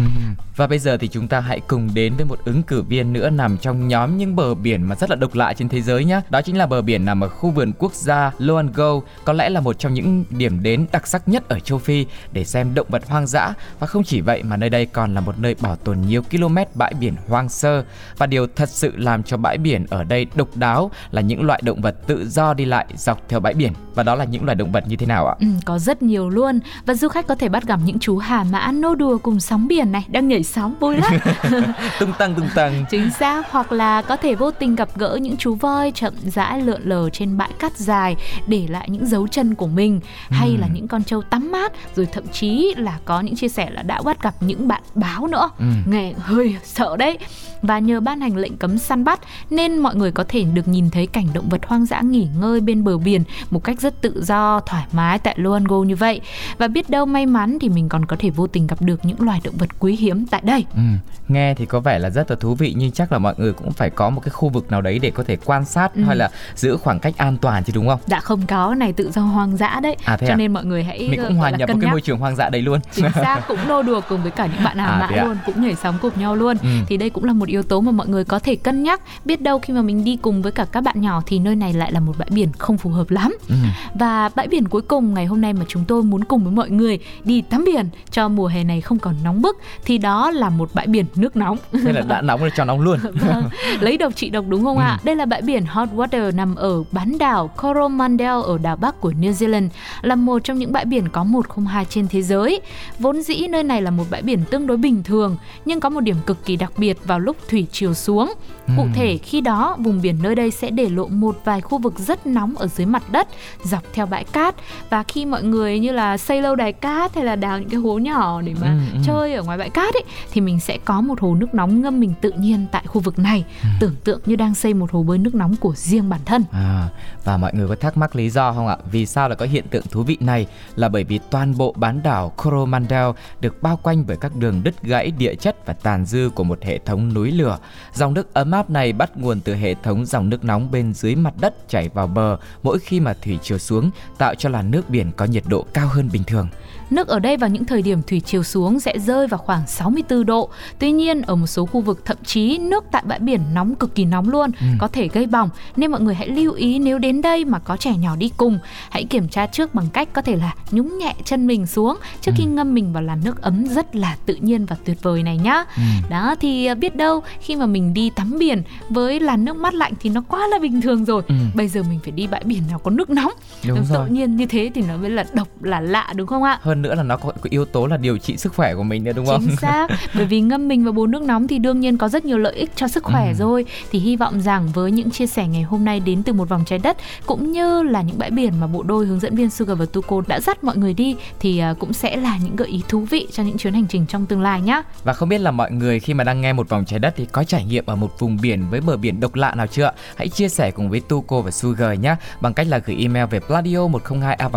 Và 0.57 0.67
bây 0.67 0.79
giờ 0.79 0.97
thì 0.97 1.09
chúng 1.09 1.29
ta 1.29 1.41
hãy 1.41 1.61
cùng 1.61 1.89
đến 1.95 2.15
với 2.17 2.27
một 2.27 2.39
ứng 2.45 2.63
cử 2.63 2.83
viên 2.83 3.13
nữa 3.13 3.31
nằm 3.31 3.59
trong 3.59 3.89
nhóm 3.89 4.17
những 4.17 4.37
bờ 4.37 4.55
biển 4.55 4.83
mà 4.83 4.95
rất 4.95 5.11
là 5.11 5.17
độc 5.17 5.35
lạ 5.35 5.53
trên 5.53 5.69
thế 5.69 5.83
giới 5.83 6.05
nhé. 6.05 6.21
Đó 6.31 6.43
chính 6.43 6.59
là 6.59 6.67
bờ 6.67 6.83
biển 6.83 7.05
nằm 7.05 7.25
ở 7.25 7.29
khu 7.29 7.51
vườn 7.51 7.73
quốc 7.79 7.95
gia 7.95 8.33
Loango, 8.39 9.01
có 9.25 9.33
lẽ 9.33 9.49
là 9.49 9.61
một 9.61 9.79
trong 9.79 9.95
những 9.95 10.25
điểm 10.31 10.63
đến 10.63 10.87
đặc 10.93 11.07
sắc 11.07 11.29
nhất 11.29 11.49
ở 11.49 11.61
châu 11.61 11.79
Phi 11.79 12.07
để 12.33 12.45
xem 12.45 12.75
động 12.75 12.87
vật 12.91 13.03
hoang 13.09 13.27
dã 13.27 13.53
và 13.79 13.87
không 13.87 14.05
chỉ 14.05 14.21
vậy 14.21 14.43
mà 14.43 14.57
nơi 14.57 14.71
đây 14.71 14.87
còn 14.87 15.15
là 15.15 15.21
một 15.21 15.39
nơi 15.39 15.57
bảo 15.61 15.77
tồn 15.77 16.01
nhiều 16.01 16.23
km 16.23 16.57
bãi 16.75 16.95
biển 17.01 17.15
hoang 17.29 17.49
sơ 17.49 17.85
và 18.19 18.27
điều 18.27 18.47
thật 18.57 18.69
sự 18.69 18.93
làm 18.97 19.23
cho 19.23 19.37
bãi 19.37 19.59
biển 19.59 19.87
ở 19.91 20.05
đây 20.05 20.27
độc 20.35 20.57
đáo 20.57 20.91
là 21.11 21.23
những 21.23 21.43
loại 21.43 21.61
động 21.65 21.76
vật 21.77 22.07
tự 22.07 22.29
do 22.29 22.55
đi 22.55 22.65
lại 22.65 22.87
dọc 22.97 23.29
theo 23.29 23.41
bãi 23.41 23.55
biển 23.55 23.73
và 23.95 24.03
đó 24.03 24.15
là 24.15 24.25
những 24.25 24.45
loài 24.45 24.55
động 24.55 24.73
vật 24.73 24.85
như 24.89 24.97
thế 24.97 25.07
nào 25.07 25.27
ạ? 25.27 25.35
Ừ, 25.41 25.47
có 25.65 25.79
rất 25.79 26.03
nhiều 26.03 26.29
luôn 26.31 26.61
và 26.87 26.95
du 26.95 27.09
khách 27.09 27.27
có 27.27 27.35
thể 27.35 27.49
bắt 27.49 27.67
gặp 27.67 27.81
những 27.85 27.99
chú 27.99 28.19
hà 28.19 28.45
mã 28.45 28.73
nô 28.73 28.95
đùa 28.95 29.19
cùng 29.19 29.41
sóng 29.41 29.69
biển 29.69 29.93
này 29.93 30.05
đang 30.09 30.29
nhảy 30.29 30.43
sóng 30.43 30.75
vui 30.81 30.97
lắm 30.97 31.13
tung 32.01 32.13
tăng 32.19 32.35
tung 32.35 32.49
tăng. 32.55 32.85
chính 32.91 33.11
xác 33.11 33.51
hoặc 33.53 33.73
là 33.73 34.03
có 34.03 34.17
thể 34.17 34.35
vô 34.35 34.51
tình 34.51 34.75
gặp 34.77 34.89
gỡ 34.97 35.19
những 35.23 35.37
chú 35.37 35.55
voi 35.55 35.93
chậm 35.95 36.15
rãi 36.25 36.61
lượn 36.63 36.81
lờ 36.85 37.11
trên 37.11 37.37
bãi 37.37 37.51
cát 37.59 37.77
dài 37.77 38.17
để 38.47 38.67
lại 38.69 38.91
những 38.91 39.07
dấu 39.07 39.27
chân 39.29 39.55
của 39.55 39.67
mình 39.67 40.01
hay 40.31 40.49
Ừ. 40.49 40.57
là 40.61 40.67
những 40.73 40.89
con 40.89 41.05
trâu 41.05 41.23
tắm 41.23 41.53
mát 41.53 41.73
rồi 41.97 42.07
thậm 42.13 42.25
chí 42.33 42.75
là 42.77 42.99
có 43.05 43.21
những 43.21 43.37
chia 43.37 43.49
sẻ 43.49 43.71
là 43.71 43.83
đã 43.83 44.03
bắt 44.03 44.23
gặp 44.23 44.35
những 44.41 44.69
bạn 44.69 44.83
báo 44.95 45.27
nữa 45.27 45.51
Ừ. 45.59 45.65
nghe 45.87 46.13
hơi 46.19 46.57
sợ 46.65 46.97
đấy 46.97 47.19
và 47.63 47.79
nhờ 47.79 48.01
ban 48.01 48.21
hành 48.21 48.37
lệnh 48.37 48.57
cấm 48.57 48.79
săn 48.79 49.05
bắt 49.05 49.21
nên 49.51 49.79
mọi 49.79 49.95
người 49.95 50.13
có 50.13 50.25
thể 50.29 50.43
được 50.43 50.69
nhìn 50.69 50.91
thấy 50.91 51.07
cảnh 51.07 51.27
động 51.35 51.49
vật 51.49 51.66
hoang 51.67 51.87
dã 51.87 52.01
nghỉ 52.01 52.29
ngơi 52.41 52.61
bên 52.61 52.85
bờ 52.85 52.99
biển 52.99 53.23
một 53.51 53.65
cách 53.65 53.81
rất 53.81 54.01
tự 54.01 54.23
do 54.25 54.61
thoải 54.61 54.85
mái 54.93 55.19
tại 55.19 55.35
Loango 55.39 55.77
như 55.83 55.97
vậy 55.97 56.21
và 56.59 56.69
biết 56.69 56.91
đâu 56.91 57.07
may 57.07 57.27
mắn 57.27 57.59
thì 57.61 57.69
mình 57.69 57.89
còn 57.89 58.05
có 58.07 58.17
thể 58.19 58.31
vô 58.31 58.47
tình 58.47 58.67
gặp 58.67 58.83
được 58.83 59.05
những 59.05 59.21
loài 59.23 59.41
động 59.45 59.55
vật 59.59 59.69
quý 59.79 59.97
hiếm 59.97 60.27
tại 60.27 60.41
đây 60.45 60.65
Ừ, 60.75 60.81
nghe 61.29 61.55
thì 61.55 61.67
có 61.67 61.81
vẻ 61.81 61.99
là 61.99 62.11
rất 62.11 62.31
là 62.31 62.37
thú 62.41 62.55
vị 62.55 62.75
nhưng 62.77 62.91
chắc 62.93 63.13
là 63.13 63.19
mọi 63.19 63.35
người 63.39 63.53
cũng 63.53 63.73
phải 63.73 63.91
có 63.91 64.11
một 64.11 64.21
cái 64.21 64.31
khu 64.31 64.49
vực 64.49 64.71
nào 64.71 64.81
đấy 64.83 64.99
để 64.99 65.11
có 65.11 65.23
thể 65.23 65.37
quan 65.45 65.65
sát 65.65 65.95
Ừ. 65.95 66.03
hay 66.03 66.17
là 66.17 66.31
giữ 66.55 66.77
khoảng 66.77 66.99
cách 67.01 67.15
an 67.17 67.37
toàn 67.37 67.65
chứ 67.65 67.73
đúng 67.75 67.89
không? 67.89 68.01
đã 68.07 68.21
không 68.21 68.47
có 68.47 68.75
này 68.75 68.93
tự 68.93 69.11
do 69.11 69.23
hoang 69.23 69.57
dã 69.57 69.81
đấy 69.83 69.97
À, 70.05 70.17
thế 70.17 70.27
cho 70.27 70.33
à? 70.35 70.37
nên 70.37 70.53
mọi 70.53 70.65
người 70.65 70.85
hãy 70.85 71.09
Mình 71.11 71.21
ờ, 71.21 71.25
cũng 71.29 71.39
gọi 71.39 71.51
hòa 71.51 71.59
nhập 71.59 71.69
vào 71.69 71.79
cái 71.83 71.91
môi 71.91 72.01
trường 72.01 72.19
hoang 72.19 72.37
dã 72.37 72.49
đấy 72.49 72.63
luôn. 72.63 72.81
chính 72.93 73.13
xác 73.15 73.41
cũng 73.49 73.59
nô 73.69 73.83
đùa 73.83 74.01
cùng 74.09 74.23
với 74.23 74.31
cả 74.31 74.47
những 74.47 74.65
bạn 74.65 74.79
hà 74.79 74.87
À, 74.87 74.99
mã 75.01 75.17
ạ? 75.17 75.25
luôn 75.25 75.37
cũng 75.47 75.63
nhảy 75.63 75.75
sóng 75.83 75.99
cùng 76.03 76.13
nhau 76.17 76.37
luôn 76.37 76.57
Ừ. 76.63 76.69
thì 76.89 76.97
đây 76.97 77.11
cũng 77.11 77.25
là 77.25 77.33
một 77.33 77.49
yếu 77.49 77.63
tố 77.63 77.81
mà 77.81 77.93
mọi 77.93 78.07
người 78.09 78.25
có 78.25 78.39
thể 78.39 78.57
cân 78.57 78.83
nhắc 78.83 79.01
biết 79.25 79.41
đâu 79.43 79.59
khi 79.59 79.75
mà 79.75 79.83
mình 79.83 80.05
đi 80.05 80.17
cùng 80.17 80.43
với 80.43 80.53
cả 80.53 80.65
các 80.65 80.81
bạn 80.81 81.01
nhỏ 81.01 81.23
thì 81.27 81.39
nơi 81.39 81.56
này 81.57 81.73
lại 81.73 81.93
là 81.93 82.01
một 82.01 82.19
bãi 82.19 82.29
biển 82.33 82.49
không 82.59 82.79
phù 82.79 82.91
hợp 82.91 83.11
lắm 83.11 83.37
Ừ. 83.49 83.55
và 83.95 84.29
bãi 84.35 84.49
biển 84.49 84.69
cuối 84.69 84.83
cùng 84.83 85.15
ngày 85.15 85.27
hôm 85.27 85.41
nay 85.41 85.53
mà 85.53 85.65
chúng 85.69 85.85
tôi 85.89 86.03
muốn 86.03 86.25
cùng 86.25 86.45
với 86.45 86.53
mọi 86.53 86.71
người 86.71 86.99
đi 87.25 87.41
tắm 87.43 87.65
biển 87.65 87.89
cho 88.11 88.29
mùa 88.29 88.47
hè 88.47 88.65
này 88.65 88.81
không 88.81 88.99
còn 88.99 89.15
nóng 89.25 89.43
bức 89.43 89.59
thì 89.85 89.99
đó 89.99 90.31
là 90.31 90.49
một 90.51 90.71
bãi 90.75 90.87
biển 90.87 91.07
nước 91.17 91.37
nóng 91.37 91.57
Thế 91.73 91.93
là 91.93 92.01
đã 92.01 92.21
nóng 92.23 92.41
rồi 92.41 92.51
cho 92.57 92.65
nóng 92.65 92.81
luôn. 92.81 92.99
Vâng, 93.27 93.49
lấy 93.81 93.97
độc 93.99 94.13
trị 94.17 94.31
độc 94.31 94.45
đúng 94.49 94.65
không 94.65 94.79
ạ? 94.79 94.99
Đây 95.05 95.17
là 95.17 95.25
bãi 95.27 95.43
biển 95.43 95.65
Hot 95.67 95.89
Water 95.89 96.35
nằm 96.37 96.55
ở 96.55 96.83
bán 96.93 97.19
đảo 97.19 97.51
Coromandel 97.63 98.41
ở 98.45 98.59
đảo 98.63 98.77
Bắc 98.77 99.01
của 99.01 99.13
New 99.21 99.33
Zealand, 99.33 99.69
là 100.03 100.15
một 100.15 100.39
trong 100.45 100.59
những 100.59 100.73
bãi 100.73 100.85
biển 100.85 101.09
có 101.09 101.25
102 101.25 101.85
trên 101.85 102.09
thế 102.09 102.23
giới. 102.23 102.61
Vốn 102.99 103.23
dĩ 103.23 103.47
nơi 103.49 103.63
này 103.63 103.83
là 103.83 103.91
một 103.91 104.05
bãi 104.11 104.23
biển 104.23 104.41
tương 104.51 104.67
đối 104.67 104.77
bình 104.77 105.03
thường, 105.03 105.37
nhưng 105.65 105.81
có 105.81 105.89
một 105.89 106.01
điểm 106.01 106.17
cực 106.27 106.45
kỳ 106.45 106.57
đặc 106.57 106.73
biệt 106.77 106.99
vào 107.05 107.19
lúc 107.21 107.37
thủy 107.49 107.67
chiều 107.73 107.95
xuống. 107.95 108.33
Cụ 108.77 108.87
thể 108.95 109.19
khi 109.19 109.41
đó 109.41 109.77
vùng 109.79 110.01
biển 110.03 110.17
nơi 110.23 110.35
đây 110.35 110.51
sẽ 110.51 110.71
để 110.71 110.89
lộ 110.89 111.07
một 111.09 111.41
vài 111.45 111.61
khu 111.61 111.79
vực 111.79 111.99
rất 111.99 112.27
nóng 112.27 112.57
ở 112.57 112.67
dưới 112.67 112.87
mặt 112.87 113.03
đất 113.11 113.29
dọc 113.65 113.83
theo 113.93 114.07
bãi 114.07 114.25
cát 114.25 114.55
và 114.91 115.03
khi 115.03 115.25
mọi 115.27 115.43
người 115.43 115.79
như 115.81 115.93
là 115.93 116.17
xây 116.17 116.43
lâu 116.43 116.57
đài 116.57 116.73
cát 116.73 117.15
hay 117.15 117.25
là 117.25 117.37
đào 117.37 117.59
những 117.61 117.69
cái 117.69 117.81
hố 117.81 117.99
nhỏ 117.99 118.41
để 118.43 118.55
mà 118.61 118.67
ừ. 118.93 118.99
chơi 119.07 119.35
ở 119.35 119.43
ngoài 119.43 119.59
bãi 119.59 119.71
cát 119.71 119.95
ấy 119.95 120.05
thì 120.33 120.41
mình 120.41 120.61
sẽ 120.61 120.79
có 120.85 121.01
một 121.01 121.21
hồ 121.21 121.35
nước 121.35 121.55
nóng 121.55 121.83
ngâm 121.83 122.01
mình 122.01 122.15
tự 122.21 122.31
nhiên 122.33 122.67
tại 122.73 122.85
khu 122.87 123.01
vực 123.01 123.19
này 123.19 123.45
Ừ. 123.63 123.69
tưởng 123.81 123.95
tượng 124.05 124.21
như 124.27 124.37
đang 124.37 124.55
xây 124.55 124.75
một 124.75 124.91
hồ 124.93 125.03
bơi 125.03 125.19
nước 125.19 125.35
nóng 125.35 125.57
của 125.57 125.75
riêng 125.77 126.09
bản 126.09 126.21
thân 126.25 126.45
À, 126.53 126.89
và 127.25 127.37
mọi 127.37 127.55
người 127.55 127.69
có 127.69 127.75
thắc 127.75 127.97
mắc 127.97 128.17
lý 128.17 128.31
do 128.31 128.53
không 128.53 128.67
ạ? 128.69 128.77
Vì 128.93 129.07
sao 129.07 129.29
lại 129.29 129.37
có 129.37 129.47
hiện 129.47 129.65
tượng 129.71 129.83
thú 129.91 130.03
vị 130.03 130.17
này? 130.21 130.47
Là 130.77 130.89
bởi 130.89 131.05
vì 131.05 131.21
toàn 131.31 131.57
bộ 131.59 131.75
bán 131.77 132.03
đảo 132.03 132.33
Coromandel 132.45 133.07
được 133.41 133.63
bao 133.63 133.77
quanh 133.83 134.05
bởi 134.07 134.17
các 134.17 134.37
đường 134.37 134.61
đứt 134.65 134.83
gãy 134.83 135.11
địa 135.11 135.35
chất 135.35 135.67
và 135.67 135.73
tàn 135.73 136.05
dư 136.07 136.31
của 136.35 136.45
một 136.45 136.59
hệ 136.63 136.79
thống 136.79 137.15
núi 137.15 137.31
lửa. 137.33 137.59
Dòng 137.95 138.15
nước 138.15 138.35
ấm 138.35 138.51
áp 138.57 138.71
này 138.71 138.93
bắt 138.93 139.17
nguồn 139.17 139.41
từ 139.41 139.55
hệ 139.55 139.75
thống 139.83 140.07
dòng 140.07 140.29
nước 140.29 140.45
nóng 140.45 140.71
bên 140.71 140.95
dưới 140.95 141.15
mặt 141.15 141.35
đất 141.41 141.69
chảy 141.69 141.89
vào 141.89 142.07
bờ 142.07 142.37
mỗi 142.63 142.79
khi 142.79 143.01
mà 143.01 143.15
thủy 143.23 143.39
chiều 143.43 143.59
xuống, 143.59 143.91
tạo 144.19 144.35
cho 144.35 144.49
làn 144.49 144.71
nước 144.71 144.91
biển 144.91 145.13
có 145.17 145.25
nhiệt 145.25 145.45
độ 145.47 145.67
cao 145.73 145.89
hơn 145.89 146.09
bình 146.13 146.25
thường. 146.25 146.49
Nước 146.91 147.09
ở 147.09 147.19
đây 147.19 147.37
vào 147.37 147.51
những 147.51 147.65
thời 147.65 147.83
điểm 147.83 148.03
thủy 148.03 148.21
chiều 148.21 148.43
xuống 148.43 148.81
sẽ 148.81 148.99
rơi 148.99 149.27
vào 149.27 149.39
khoảng 149.39 149.67
64 149.67 150.27
độ. 150.27 150.51
Tuy 150.79 150.93
nhiên 150.93 151.23
ở 151.23 151.37
một 151.37 151.47
số 151.47 151.67
khu 151.67 151.81
vực 151.81 152.05
thậm 152.05 152.17
chí 152.25 152.59
nước 152.59 152.85
tại 152.91 153.03
bãi 153.07 153.19
biển 153.19 153.41
nóng 153.55 153.75
cực 153.75 153.95
kỳ 153.95 154.05
nóng 154.05 154.29
luôn, 154.29 154.51
có 154.79 154.89
thể 154.89 155.09
gây 155.09 155.27
bỏng 155.27 155.49
nên 155.77 155.91
mọi 155.91 156.01
người 156.01 156.15
hãy 156.15 156.29
lưu 156.29 156.53
ý 156.53 156.79
nếu 156.79 156.99
đến 156.99 157.23
đây 157.23 157.45
mà 157.45 157.59
có 157.59 157.77
trẻ 157.77 157.97
nhỏ 157.97 158.17
đi 158.17 158.31
cùng, 158.37 158.59
hãy 158.91 159.05
kiểm 159.05 159.29
tra 159.29 159.47
trước 159.47 159.75
bằng 159.75 159.87
cách 159.93 160.09
có 160.13 160.23
thể 160.23 160.37
là 160.37 160.55
nhúng 160.71 160.99
nhẹ 160.99 161.15
chân 161.25 161.47
mình 161.47 161.67
xuống 161.67 161.97
trước 162.21 162.33
khi 162.37 162.45
ngâm 162.45 162.75
mình 162.75 162.93
vào 162.93 163.03
làn 163.03 163.21
nước 163.25 163.43
ấm 163.43 163.65
rất 163.65 163.97
là 163.97 164.17
tự 164.27 164.35
nhiên 164.35 164.67
và 164.67 164.77
tuyệt 164.85 165.03
vời 165.03 165.23
này 165.23 165.39
nhá. 165.39 165.65
Đó 166.11 166.35
thì 166.41 166.67
à, 166.67 166.75
biết 166.75 166.97
đâu 166.97 167.23
khi 167.41 167.57
mà 167.57 167.67
mình 167.67 167.95
đi 167.95 168.11
tắm 168.11 168.37
biển 168.39 168.46
với 168.91 169.21
làn 169.21 169.45
nước 169.45 169.57
mát 169.57 169.75
lạnh 169.75 169.93
thì 170.01 170.11
nó 170.11 170.23
quá 170.29 170.47
là 170.51 170.59
bình 170.59 170.81
thường 170.81 171.05
rồi. 171.05 171.23
Ừ. 171.29 171.35
Bây 171.55 171.69
giờ 171.69 171.83
mình 171.83 171.99
phải 172.03 172.13
đi 172.13 172.27
bãi 172.27 172.43
biển 172.45 172.63
nào 172.71 172.79
có 172.79 172.91
nước 172.91 173.11
nóng. 173.11 173.33
Đúng 173.69 173.79
tự 173.79 173.85
rồi. 173.95 174.11
nhiên 174.11 174.37
như 174.37 174.47
thế 174.47 174.71
thì 174.75 174.83
nó 174.89 174.97
mới 174.97 175.11
là 175.11 175.25
độc 175.33 175.49
là 175.63 175.81
lạ 175.81 176.13
đúng 176.17 176.27
không 176.27 176.43
ạ? 176.43 176.59
Hơn 176.63 176.83
nữa 176.83 176.95
là 176.95 177.03
nó 177.03 177.17
có 177.17 177.31
cái 177.43 177.49
yếu 177.51 177.65
tố 177.65 177.87
là 177.87 177.97
điều 177.97 178.19
trị 178.19 178.37
sức 178.37 178.55
khỏe 178.55 178.75
của 178.75 178.83
mình 178.83 179.05
nữa 179.05 179.13
đúng 179.17 179.27
không? 179.27 179.43
Chính 179.47 179.57
xác, 179.57 179.87
bởi 180.15 180.25
vì 180.27 180.41
ngâm 180.41 180.69
mình 180.69 180.85
vào 180.85 180.93
bồn 180.93 181.11
nước 181.11 181.23
nóng 181.23 181.49
thì 181.49 181.59
đương 181.59 181.81
nhiên 181.81 181.99
có 181.99 182.09
rất 182.09 182.25
nhiều 182.25 182.39
lợi 182.39 182.55
ích 182.57 182.71
cho 182.77 182.89
sức 182.89 183.05
khỏe 183.05 183.29
Ừ. 183.29 183.35
rồi. 183.39 183.65
Thì 183.91 183.99
hy 183.99 184.17
vọng 184.17 184.41
rằng 184.41 184.69
với 184.75 184.91
những 184.91 185.11
chia 185.11 185.27
sẻ 185.27 185.47
ngày 185.49 185.63
hôm 185.63 185.85
nay 185.85 186.01
đến 186.01 186.23
từ 186.23 186.33
một 186.33 186.49
vòng 186.49 186.65
trái 186.67 186.79
đất 186.79 186.97
cũng 187.27 187.53
như 187.53 187.83
là 187.83 188.03
những 188.03 188.19
bãi 188.19 188.31
biển 188.31 188.53
mà 188.61 188.67
bộ 188.67 188.83
đôi 188.83 189.07
hướng 189.07 189.21
dẫn 189.21 189.37
viên 189.37 189.51
Sugar 189.51 189.79
và 189.79 189.85
Tuko 189.93 190.21
đã 190.27 190.41
dắt 190.41 190.65
mọi 190.65 190.77
người 190.77 190.95
đi 190.95 191.17
thì 191.41 191.59
à, 191.59 191.75
cũng 191.79 191.93
sẽ 191.93 192.17
là 192.17 192.39
những 192.45 192.57
gợi 192.57 192.69
ý 192.69 192.83
thú 192.89 193.01
vị 193.01 193.27
cho 193.33 193.43
những 193.43 193.59
chuyến 193.59 193.73
hành 193.75 193.87
trình 193.89 194.07
trong 194.07 194.27
tương 194.27 194.43
lai 194.43 194.61
nhé. 194.61 194.83
Và 195.05 195.13
không 195.13 195.29
biết 195.29 195.39
là 195.39 195.51
mọi 195.51 195.71
người 195.71 196.01
khi 196.01 196.15
mà 196.15 196.25
đang 196.25 196.41
nghe 196.41 196.53
một 196.53 196.69
vòng 196.69 196.85
trái 196.85 196.99
đất 196.99 197.15
thì 197.17 197.27
có 197.33 197.45
trải 197.45 197.65
nghiệm 197.65 197.87
ở 197.87 197.97
một 197.97 198.19
vùng 198.21 198.36
biển 198.41 198.71
với 198.71 198.81
bờ 198.81 198.97
biển 198.97 199.21
độc 199.21 199.35
lạ 199.35 199.55
nào 199.55 199.67
chưa? 199.67 199.93
Hãy 200.17 200.29
chia 200.29 200.49
sẻ 200.49 200.71
cùng 200.71 200.91
với 200.91 201.01
Tuco 201.01 201.41
và 201.41 201.51
Sugar 201.51 202.01
nhé 202.01 202.17
bằng 202.41 202.55
cách 202.55 202.67
là 202.67 202.79
gửi 202.79 202.97
email 203.01 203.27
về 203.27 203.41
pladio 203.41 203.87
102 203.87 204.35
a 204.35 204.49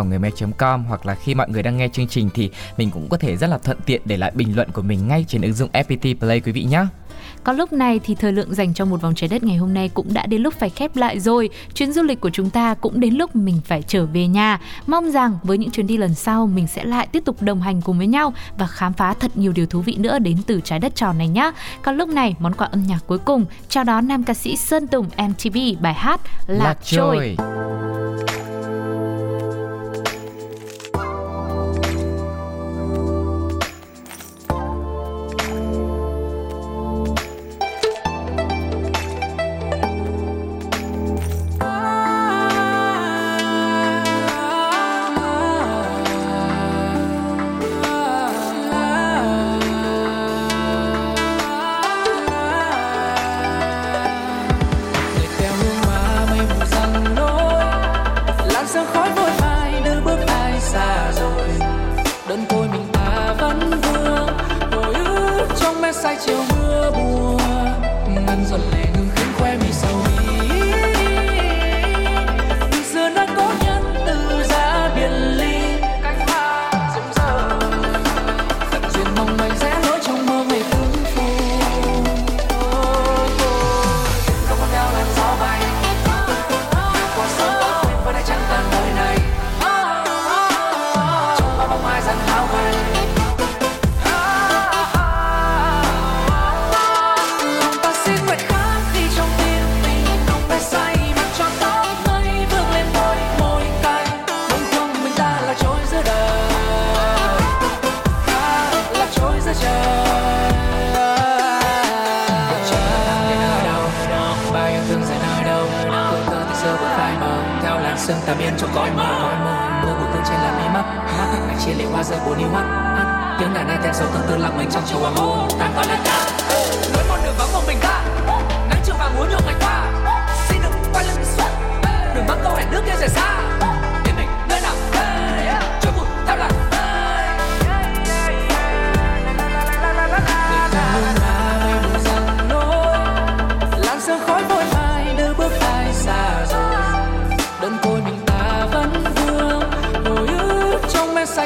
com 0.57 0.85
hoặc 0.85 1.05
là 1.05 1.15
khi 1.15 1.35
mọi 1.35 1.49
người 1.49 1.63
đang 1.63 1.77
nghe 1.77 1.87
chương 1.87 2.07
trình 2.07 2.29
thì 2.33 2.49
mình 2.77 2.91
cũng 2.91 3.09
có 3.09 3.17
thể 3.17 3.37
rất 3.37 3.47
là 3.47 3.57
thuận 3.57 3.77
tiện 3.85 4.01
để 4.05 4.17
lại 4.17 4.31
bình 4.35 4.55
luận 4.55 4.71
của 4.71 4.81
mình 4.81 5.07
ngay 5.07 5.25
trên 5.27 5.41
ứng 5.41 5.53
dụng 5.53 5.69
FPT 5.73 6.15
Play, 6.19 6.39
quý 6.39 6.51
vị 6.51 6.63
nhé. 6.63 6.85
Có 7.43 7.53
lúc 7.53 7.73
này 7.73 7.99
thì 8.03 8.15
thời 8.15 8.31
lượng 8.31 8.53
dành 8.53 8.73
cho 8.73 8.85
một 8.85 9.01
vòng 9.01 9.15
trái 9.15 9.27
đất 9.27 9.43
ngày 9.43 9.57
hôm 9.57 9.73
nay 9.73 9.89
cũng 9.93 10.13
đã 10.13 10.25
đến 10.25 10.41
lúc 10.41 10.53
phải 10.59 10.69
khép 10.69 10.95
lại 10.95 11.19
rồi. 11.19 11.49
Chuyến 11.73 11.93
du 11.93 12.03
lịch 12.03 12.21
của 12.21 12.29
chúng 12.29 12.49
ta 12.49 12.73
cũng 12.73 12.99
đến 12.99 13.13
lúc 13.13 13.35
mình 13.35 13.61
phải 13.65 13.81
trở 13.81 14.05
về 14.05 14.27
nhà. 14.27 14.59
Mong 14.87 15.11
rằng 15.11 15.37
với 15.43 15.57
những 15.57 15.71
chuyến 15.71 15.87
đi 15.87 15.97
lần 15.97 16.15
sau 16.15 16.47
mình 16.47 16.67
sẽ 16.67 16.83
lại 16.83 17.07
tiếp 17.11 17.23
tục 17.25 17.41
đồng 17.41 17.61
hành 17.61 17.81
cùng 17.81 17.97
với 17.97 18.07
nhau 18.07 18.33
và 18.57 18.67
khám 18.67 18.93
phá 18.93 19.13
thật 19.13 19.31
nhiều 19.35 19.51
điều 19.51 19.65
thú 19.65 19.81
vị 19.81 19.95
nữa 19.99 20.19
đến 20.19 20.37
từ 20.47 20.61
trái 20.63 20.79
đất 20.79 20.95
tròn 20.95 21.17
này 21.17 21.27
nhé. 21.27 21.51
Còn 21.81 21.97
lúc 21.97 22.09
này 22.09 22.35
món 22.39 22.53
quà 22.53 22.67
âm 22.67 22.83
nhạc 22.83 22.99
cuối 23.07 23.17
cùng 23.17 23.45
chào 23.69 23.83
đón 23.83 24.07
nam 24.07 24.23
ca 24.23 24.33
sĩ 24.33 24.55
Sơn 24.55 24.87
Tùng 24.87 25.05
MTV 25.17 25.57
bài 25.81 25.93
hát 25.93 26.21
Lạc 26.47 26.77
trôi. 26.83 27.17
người 27.17 27.35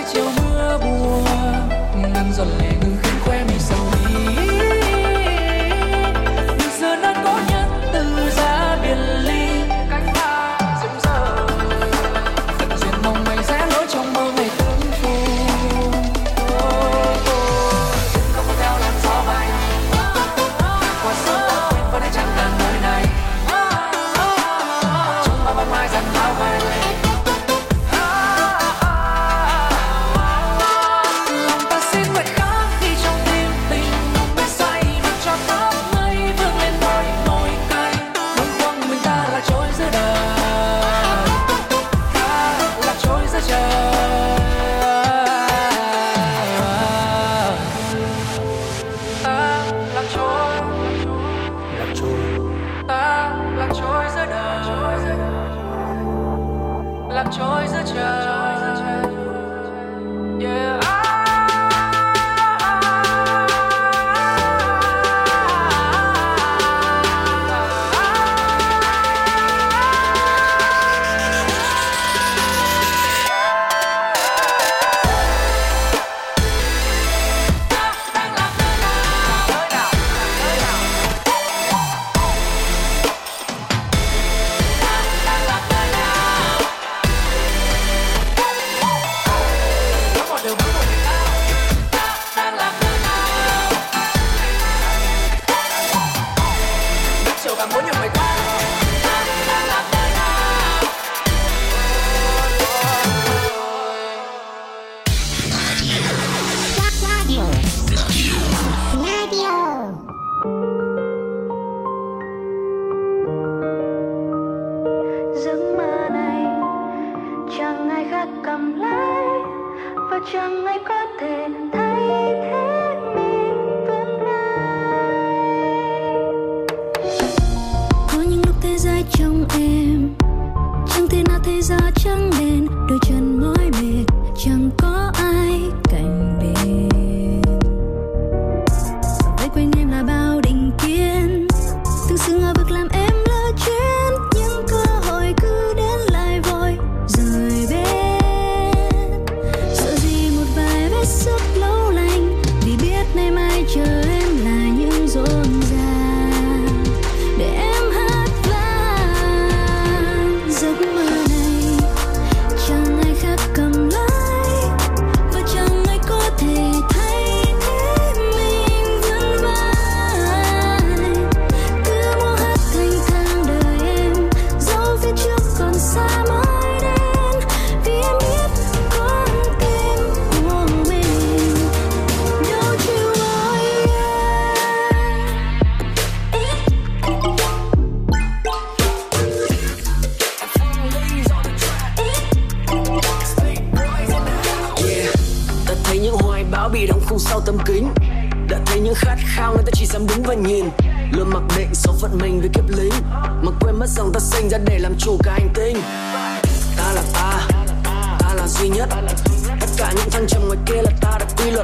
trong 0.01 0.36
mê 0.36 0.42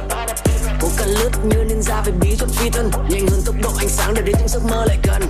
thuật 0.08 0.28
Cố 0.80 0.88
cần 0.96 1.08
lướt 1.08 1.30
như 1.44 1.56
ninja 1.64 2.02
về 2.04 2.12
bí 2.20 2.36
thuật 2.36 2.50
phi 2.50 2.70
thân. 2.70 2.90
Nhanh 3.08 3.26
hơn 3.26 3.42
tốc 3.46 3.54
độ, 3.62 3.70
ánh 3.78 3.88
sáng 3.88 4.14
để 4.14 4.22
đến 4.22 4.34
những 4.38 4.48
giấc 4.48 4.64
mơ 4.64 4.84
lại 4.86 4.98
gần. 5.02 5.22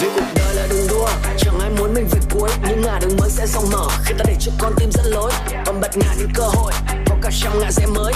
Vì 0.00 0.08
cuộc 0.14 0.26
đời 0.34 0.54
là 0.54 0.66
đường 0.70 0.86
đua, 0.88 1.08
Chẳng 1.38 1.60
ai 1.60 1.70
muốn 1.70 1.94
mình 1.94 2.08
về 2.10 2.20
cuối. 2.30 2.50
Nhưng 2.68 2.82
ngả 2.82 2.98
đường 2.98 3.16
mới 3.18 3.30
sẽ 3.30 3.46
rộng 3.46 3.70
mở, 3.72 3.88
Khi 4.04 4.14
ta 4.18 4.24
để 4.28 4.36
cho 4.40 4.52
con 4.58 4.72
tim 4.76 4.90
dẫn 4.92 5.06
lối. 5.06 5.32
Còn 5.66 5.80
bật 5.80 5.96
ngả 5.96 6.14
những 6.18 6.30
cơ 6.34 6.42
hội, 6.42 6.72
Có 7.08 7.16
cả 7.22 7.30
trăm 7.42 7.60
ngã 7.60 7.70
rẽ 7.70 7.86
mới. 7.86 8.12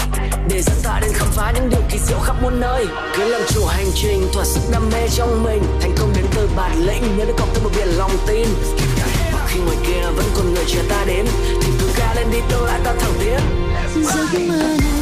Để 0.49 0.63
dẫn 0.63 0.77
ta 0.83 0.99
đến 1.03 1.13
khám 1.15 1.29
phá 1.33 1.53
những 1.55 1.71
điều 1.71 1.81
kỳ 1.91 1.99
diệu 1.99 2.19
khắp 2.19 2.37
muôn 2.43 2.61
nơi. 2.61 2.87
Cứ 3.17 3.25
làm 3.25 3.43
chủ 3.49 3.67
hành 3.67 3.91
trình 3.95 4.29
Thỏa 4.33 4.45
sức 4.45 4.61
đam 4.73 4.91
mê 4.93 5.09
trong 5.17 5.45
mình. 5.45 5.63
Thành 5.81 5.95
công 5.99 6.13
đến 6.17 6.25
từ 6.35 6.49
bản 6.57 6.87
lĩnh, 6.87 7.19
Nhớ 7.19 7.25
được 7.25 7.35
cọc 7.39 7.49
từ 7.55 7.61
một 7.63 7.71
biển 7.77 7.89
lòng 7.89 8.17
tin. 8.27 8.49
Khi 9.47 9.61
ngoài 9.61 9.77
kia 9.87 10.03
vẫn 10.17 10.27
còn 10.37 10.55
người 10.55 10.65
chờ 10.67 10.81
ta 10.89 11.05
đến, 11.07 11.27
thì 11.63 11.73
cứ 11.81 11.87
ca 11.97 12.15
lên 12.15 12.31
đi 12.31 12.39
tôi 12.51 12.67
lại 12.67 12.81
ta 12.85 12.95
thẳng 13.01 13.13
tiến. 13.21 13.41
Giấc 14.05 14.41
mơ 14.49 14.55
này 14.57 15.00